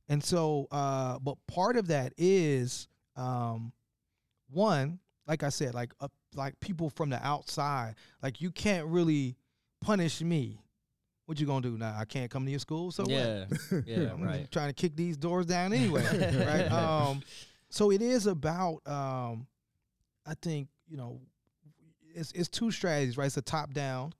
[0.08, 3.72] and so uh but part of that is um
[4.50, 9.36] one like i said like uh, like people from the outside like you can't really
[9.80, 10.60] punish me
[11.26, 13.10] what you gonna do now i can't come to your school so what?
[13.10, 13.44] yeah.
[13.86, 14.12] Yeah.
[14.12, 14.50] I'm right.
[14.50, 16.02] trying to kick these doors down anyway,
[16.46, 16.72] right?
[16.72, 17.22] Um,
[17.70, 19.46] so it is about, um,
[20.24, 21.20] I think, you know,
[22.14, 23.26] it's it's two strategies, right?
[23.26, 24.14] It's a top down,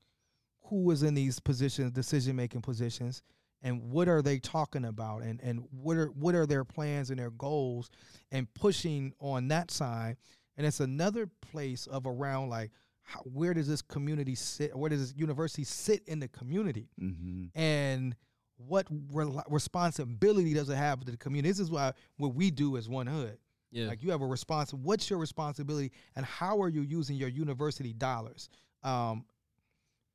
[0.68, 3.22] who is in these positions, decision making positions,
[3.62, 7.18] and what are they talking about, and and what are what are their plans and
[7.18, 7.90] their goals,
[8.30, 10.16] and pushing on that side,
[10.56, 12.70] and it's another place of around like.
[13.02, 14.76] How, where does this community sit?
[14.76, 16.90] Where does this university sit in the community?
[16.98, 18.14] hmm and
[18.58, 21.48] what re- responsibility does it have to the community?
[21.48, 23.38] This is why what we do as One Hood.
[23.70, 23.86] Yeah.
[23.86, 24.74] Like you have a response.
[24.74, 28.50] What's your responsibility, and how are you using your university dollars?
[28.82, 29.24] Um,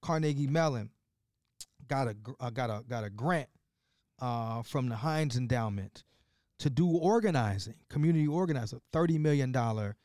[0.04, 0.90] Carnegie Mellon
[1.88, 3.50] got a uh, got a got a grant
[4.22, 6.04] uh, from the Heinz Endowment
[6.60, 9.96] to do organizing, community organizing, thirty million dollar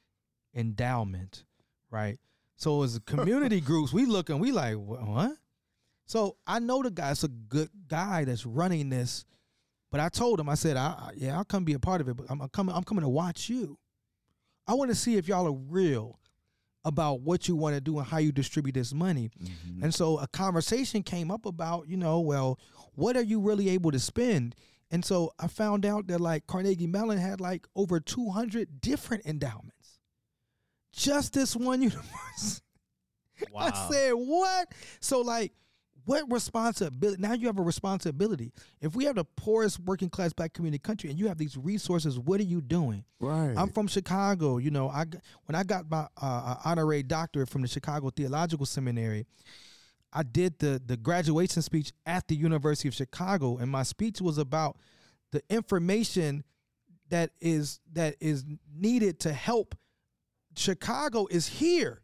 [0.55, 1.45] endowment,
[1.91, 2.19] right?
[2.57, 5.33] So as community groups, we look and we like what?
[6.07, 9.25] So I know the guy's a good guy that's running this,
[9.91, 12.09] but I told him I said, I, I- yeah, I'll come be a part of
[12.09, 12.75] it, but I'm, I'm coming.
[12.75, 13.79] I'm coming to watch you.
[14.67, 16.19] I want to see if y'all are real
[16.85, 19.31] about what you want to do and how you distribute this money.
[19.39, 22.59] hmm And so a conversation came up about, you know, well,
[22.95, 24.55] what are you really able to spend?
[24.91, 29.99] And so I found out that like Carnegie Mellon had like over 200 different endowments.
[30.93, 32.63] Just this one universe.
[33.53, 33.71] Wow.
[33.73, 34.73] I said, what?
[35.01, 35.53] So like
[36.09, 37.21] what responsibility?
[37.21, 38.51] Now you have a responsibility.
[38.81, 41.37] If we have the poorest working class black community in the country and you have
[41.37, 43.05] these resources, what are you doing?
[43.21, 43.53] Right.
[43.55, 44.57] I'm from Chicago.
[44.57, 45.05] You know, I
[45.45, 49.27] when I got my uh, honorary doctorate from the Chicago Theological Seminary,
[50.11, 54.39] I did the the graduation speech at the University of Chicago, and my speech was
[54.39, 54.79] about
[55.31, 56.43] the information
[57.11, 59.75] that is that is needed to help.
[60.57, 62.01] Chicago is here,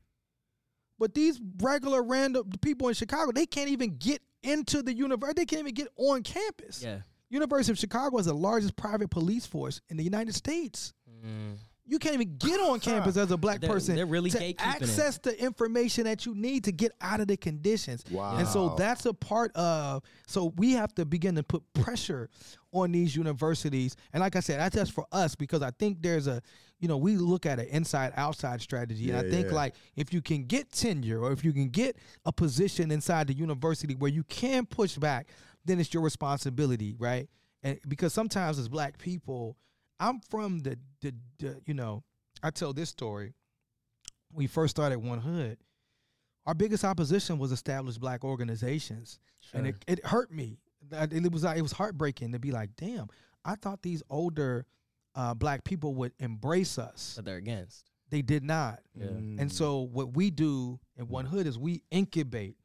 [0.99, 5.43] but these regular random people in Chicago, they can't even get into the university.
[5.43, 6.83] They can't even get on campus.
[6.83, 6.99] Yeah.
[7.31, 10.93] University of Chicago is the largest private police force in the United States.
[11.27, 11.57] Mm.
[11.87, 14.51] You can't even get on campus as a black They're- person they're really to gatekeeping
[14.51, 14.61] it.
[14.61, 18.05] access the information that you need to get out of the conditions.
[18.11, 18.39] Wow.
[18.39, 22.31] And so that's a part of so we have to begin to put pressure
[22.73, 23.97] on these universities.
[24.13, 26.41] And like I said, that's just for us because I think there's a
[26.81, 29.05] you know, we look at an inside outside strategy.
[29.05, 29.55] Yeah, and I think yeah.
[29.55, 33.35] like if you can get tenure or if you can get a position inside the
[33.35, 35.29] university where you can push back,
[35.65, 37.29] then it's your responsibility, right?
[37.63, 39.57] And because sometimes as black people,
[40.05, 42.03] I'm from the the, the you know,
[42.43, 43.35] I tell this story.
[44.33, 45.59] We first started One Hood.
[46.47, 49.19] Our biggest opposition was established black organizations,
[49.55, 50.59] and it, it hurt me.
[50.93, 53.07] It was like it was heartbreaking to be like, damn,
[53.45, 54.67] I thought these older
[55.15, 57.15] uh, black people would embrace us.
[57.17, 57.91] But they're against.
[58.11, 58.81] They did not.
[58.95, 59.07] Yeah.
[59.07, 62.57] And so what we do in One Hood is we incubate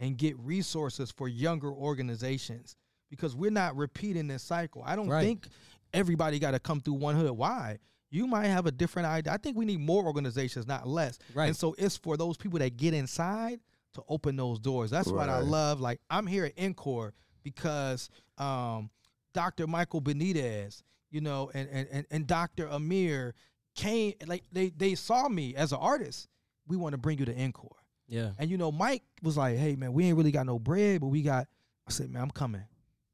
[0.00, 2.74] and get resources for younger organizations
[3.10, 4.82] because we're not repeating this cycle.
[4.84, 5.24] I don't Right.
[5.24, 5.46] think
[5.92, 7.30] everybody got to come through One Hood.
[7.32, 7.78] Why?
[8.10, 9.32] You might have a different idea.
[9.32, 11.18] I think we need more organizations, not less.
[11.34, 11.46] Right.
[11.46, 13.60] And so it's for those people that get inside
[13.94, 14.90] to open those doors.
[14.90, 15.80] That's what I love.
[15.80, 17.12] Like I'm here at NCORE
[17.42, 18.08] because
[18.38, 18.90] um,
[19.34, 19.66] Dr.
[19.66, 22.66] Michael Benitez, you know, and and and, and Dr.
[22.66, 23.34] Amir
[23.74, 26.28] came like they they saw me as an artist.
[26.66, 27.72] We want to bring you to NCORE.
[28.08, 28.30] Yeah.
[28.38, 31.08] And you know, Mike was like, "Hey man, we ain't really got no bread, but
[31.08, 31.46] we got."
[31.86, 32.64] I said, "Man, I'm coming."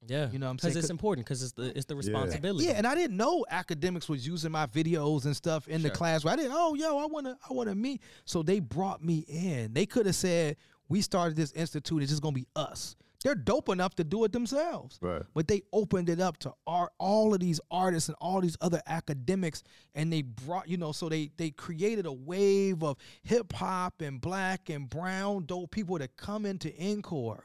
[0.07, 0.31] Yeah.
[0.31, 0.79] You know what I'm Because saying?
[0.79, 2.67] it's 'Cause- important because it's the it's the responsibility.
[2.67, 5.97] Yeah, and I didn't know academics was using my videos and stuff in the Sure.
[5.97, 6.25] class.
[6.27, 6.53] I didn't.
[6.55, 8.01] Oh, yo, I wanna, I wanna meet.
[8.25, 9.73] So they brought me in.
[9.73, 10.57] They could have said,
[10.89, 12.03] "We started this institute.
[12.03, 14.99] It's just gonna be us." They're dope enough to do it themselves.
[15.01, 15.23] Right.
[15.33, 18.83] But they opened it up to art, all of these artists and all these other
[18.87, 19.63] academics,
[19.95, 24.21] and they brought, you know, so they they created a wave of hip hop and
[24.21, 27.45] black and brown dope people to come into NCORE.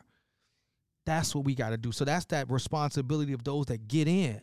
[1.10, 1.92] That's what we got to do.
[1.92, 4.42] So that's that responsibility of those that get in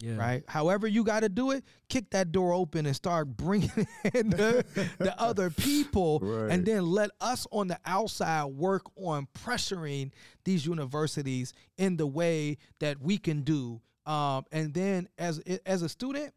[0.00, 0.16] Yeah.
[0.16, 0.42] right?
[0.48, 3.70] However you got to do it, kick that door open and start bringing
[4.14, 4.64] in the,
[4.98, 6.50] the other people, Right.
[6.52, 10.10] and then let us on the outside work on pressuring
[10.44, 13.80] these universities in the way that we can do.
[14.06, 16.32] Um, and then as as a student,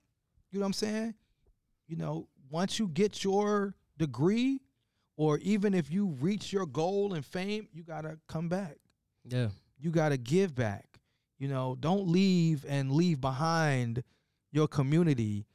[0.52, 1.14] you know what I'm saying?
[1.88, 4.60] You know, once you get your degree,
[5.18, 8.76] or even if you reach your goal and fame, you gotta come back
[9.24, 9.50] Yeah.
[9.82, 10.86] You got to give back.
[11.40, 14.04] You know, don't leave and leave behind
[14.52, 15.46] your community.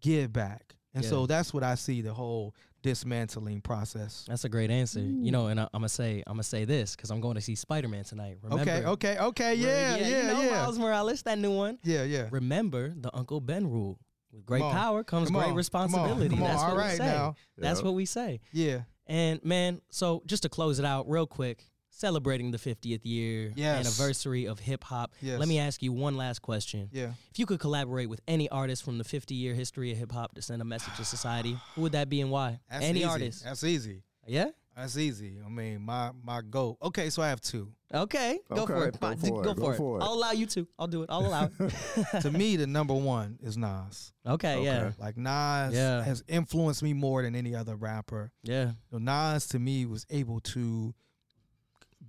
[0.00, 0.76] Give back.
[0.94, 4.24] And so that's what I see the whole dismantling process.
[4.28, 5.00] That's a great answer.
[5.00, 7.40] You know, and I, I'm gonna say I'm gonna say this because I'm going to
[7.40, 8.36] see Spider Man tonight.
[8.42, 8.62] Remember?
[8.70, 9.54] Okay, okay, okay.
[9.54, 10.32] Yeah, yeah, you yeah.
[10.32, 11.78] know Yeah, Miles Morales, that new one.
[11.82, 12.28] yeah, yeah.
[12.30, 13.98] Remember the Uncle Ben rule.
[14.32, 16.28] With great Come power comes Come great on, come on, responsibility.
[16.30, 16.48] come on.
[16.50, 17.06] That's All what we right say.
[17.06, 17.34] now.
[17.58, 17.84] That's Yep.
[17.84, 18.40] what we say.
[18.52, 18.80] Yeah.
[19.06, 23.86] And man, so just to close it out real quick, celebrating the 50th year Yes.
[23.86, 25.12] anniversary of hip hop.
[25.20, 25.38] Yes.
[25.38, 26.88] Let me ask you one last question.
[26.92, 27.12] Yeah.
[27.30, 30.34] If you could collaborate with any artist from the 50 year history of hip hop
[30.34, 32.60] to send a message to society, who would that be and why?
[32.70, 33.08] That's any easy.
[33.08, 33.44] artist.
[33.44, 34.02] That's easy.
[34.26, 34.48] Yeah?
[34.74, 35.36] That's easy.
[35.44, 36.78] I mean, my my goal.
[36.82, 37.70] Okay, so I have two.
[37.92, 38.38] Okay.
[38.48, 38.98] Go Okay, for it.
[38.98, 39.76] go for Go, it, go for, it.
[39.76, 40.02] for it.
[40.02, 40.66] I'll allow you to.
[40.78, 41.10] I'll do it.
[41.10, 41.72] I'll allow it.
[42.22, 44.14] to me, the number one is Nas.
[44.26, 44.92] okay, yeah.
[44.98, 46.02] Like Nas Yeah.
[46.02, 48.32] has influenced me more than any other rapper.
[48.42, 48.70] Yeah.
[48.90, 50.94] You know, Nas to me was able to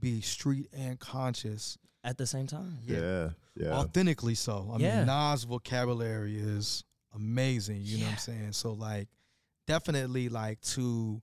[0.04, 2.80] be street and conscious, At the same time.
[2.86, 3.30] Yeah.
[3.56, 3.72] Yeah.
[3.74, 4.70] authentically so.
[4.74, 4.98] I Yeah.
[4.98, 6.84] mean, Nas vocabulary is
[7.16, 7.82] amazing.
[7.84, 8.52] You know what I'm saying?
[8.54, 9.08] So like,
[9.68, 11.22] definitely like to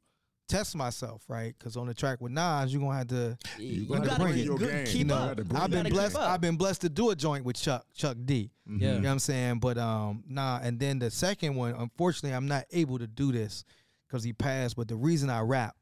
[0.49, 1.55] test myself, right?
[1.57, 3.37] Because on the track with Nas, you're gonna have to.
[3.59, 4.87] You, gotta gotta bring keep, your good- game.
[4.87, 5.39] keep You know, up.
[5.55, 6.16] I've been blessed.
[6.16, 8.51] I've been blessed to do a joint with Chuck Chuck D.
[8.68, 8.81] Mhm.
[8.81, 8.89] Yeah.
[8.95, 9.59] You know what I'm saying?
[9.61, 10.61] But um, nah.
[10.62, 13.64] And then the second one, unfortunately, I'm not able to do this
[14.09, 14.76] because he passed.
[14.76, 15.76] But the reason I rap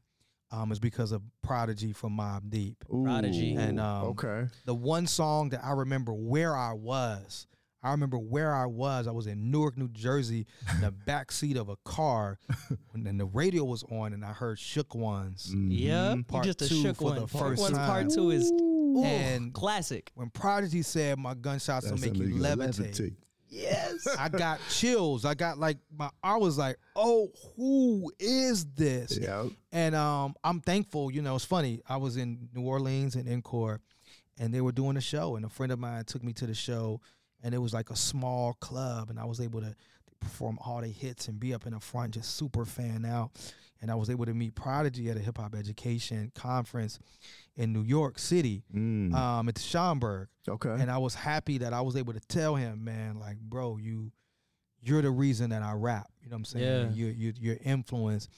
[0.50, 2.76] um is because of Prodigy from Mobb Deep.
[2.88, 3.54] Prodigy.
[3.54, 4.46] And, um, okay.
[4.64, 7.46] the one song that I remember where I was.
[7.80, 9.06] I remember where I was.
[9.06, 12.36] I was in Newark, New Jersey, in the back seat of a car,
[12.92, 16.12] and the radio was on, and I heard "Shook Ones." Yeah.
[16.12, 16.16] Mhm.
[16.16, 17.14] You Part just a two shook for one.
[17.20, 17.86] the Part first one's time.
[17.88, 20.10] part two is ooh, And classic.
[20.16, 23.14] when Prodigy said, "My gunshots will make you something levitate,"
[23.48, 24.06] Yes.
[24.18, 25.24] I got chills.
[25.24, 29.44] I got like my I was like, "Oh, who is this?" Yeah.
[29.72, 31.80] And um I'm thankful, you know, it's funny.
[31.88, 33.80] I was in New Orleans and NCORE
[34.38, 36.54] and they were doing a show and a friend of mine took me to the
[36.54, 37.00] show
[37.42, 39.74] and it was like a small club and I was able to
[40.20, 43.30] perform all the hits and be up in the front just super fan out.
[43.80, 46.98] And I was able to meet Prodigy at a hip hop education conference
[47.56, 49.14] in New York City, Mm.
[49.14, 50.70] um, at the Schomburg okay.
[50.80, 54.10] and I was happy that I was able to tell him, man, like, bro, you
[54.80, 56.08] you're the reason that I rap.
[56.22, 56.64] You know what I'm saying?
[56.64, 56.92] Yeah.
[56.94, 58.28] Your your your influence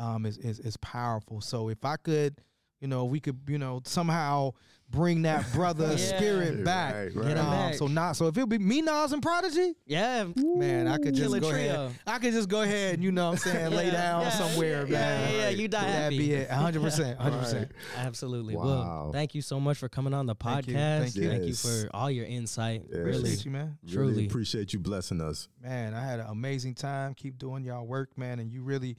[0.00, 1.40] um is, is is powerful.
[1.40, 2.36] So if I could,
[2.80, 4.52] you know, we could, you know, somehow
[4.88, 5.96] bring that brother Yeah.
[6.16, 6.94] spirit back.
[6.94, 7.30] Right, Get right.
[7.36, 7.74] him Um, back.
[7.76, 10.26] so not so if it would be me, Nas, and Prodigy, yeah.
[10.34, 11.92] man, I could just Killer go ahead.
[12.08, 14.84] I could just go ahead and you know what I'm saying, lay down yeah, somewhere,
[14.86, 15.32] yeah, man.
[15.32, 16.18] Yeah, yeah, you die That'd happy.
[16.18, 16.48] be it.
[16.48, 18.56] 100 percent 100 percent Absolutely.
[18.56, 18.64] Wow.
[18.64, 20.74] Well, thank you so much for coming on the Thank you.
[20.74, 20.98] podcast.
[21.02, 21.28] Thank you.
[21.28, 22.82] Thank you for all your insight.
[22.88, 22.96] Yes.
[22.98, 23.10] Really.
[23.18, 23.78] Appreciate you, man.
[23.84, 24.26] Really truly.
[24.26, 25.46] appreciate you blessing us.
[25.62, 28.96] man i had an amazing time keep doing y'all work man and you really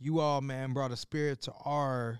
[0.00, 2.18] you all man brought a spirit to our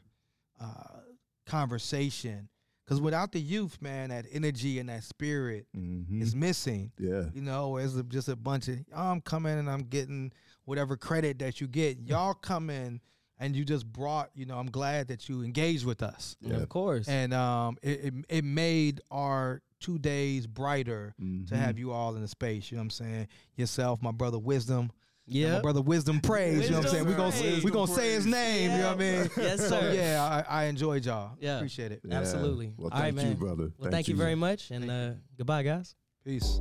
[0.61, 1.01] uh
[1.47, 2.49] conversation
[2.85, 6.22] because without the youth man that energy and that spirit Mm-hmm.
[6.22, 7.24] is missing Yeah.
[7.35, 10.33] you know it's just a bunch of i'm coming and i'm getting
[10.64, 13.01] whatever credit that you get y'all come in
[13.39, 16.57] and you just brought you know i'm glad that you engaged with us Yeah.
[16.59, 17.09] Of course.
[17.09, 21.49] and um it, it, it made our two days brighter to Mhm.
[21.51, 24.91] have you all in the space you know what i'm saying yourself my brother wisdom
[25.31, 25.55] yeah.
[25.55, 26.64] my brother Wisdom Praise.
[26.64, 27.07] you know what I'm saying?
[27.07, 27.64] We're gonna Praise.
[27.64, 28.72] we gonna say his name.
[28.72, 29.31] You know what I mean?
[29.37, 29.93] Yes, So sir.
[29.95, 31.37] yeah, I, I enjoyed y'all.
[31.41, 31.57] Yeah.
[31.57, 32.01] Appreciate it.
[32.05, 32.18] Yeah.
[32.18, 32.72] Absolutely.
[32.76, 33.70] Well, All right, thank you, brother.
[33.78, 35.95] Well, thank, you very much, and uh, goodbye, guys.
[36.24, 36.61] Peace.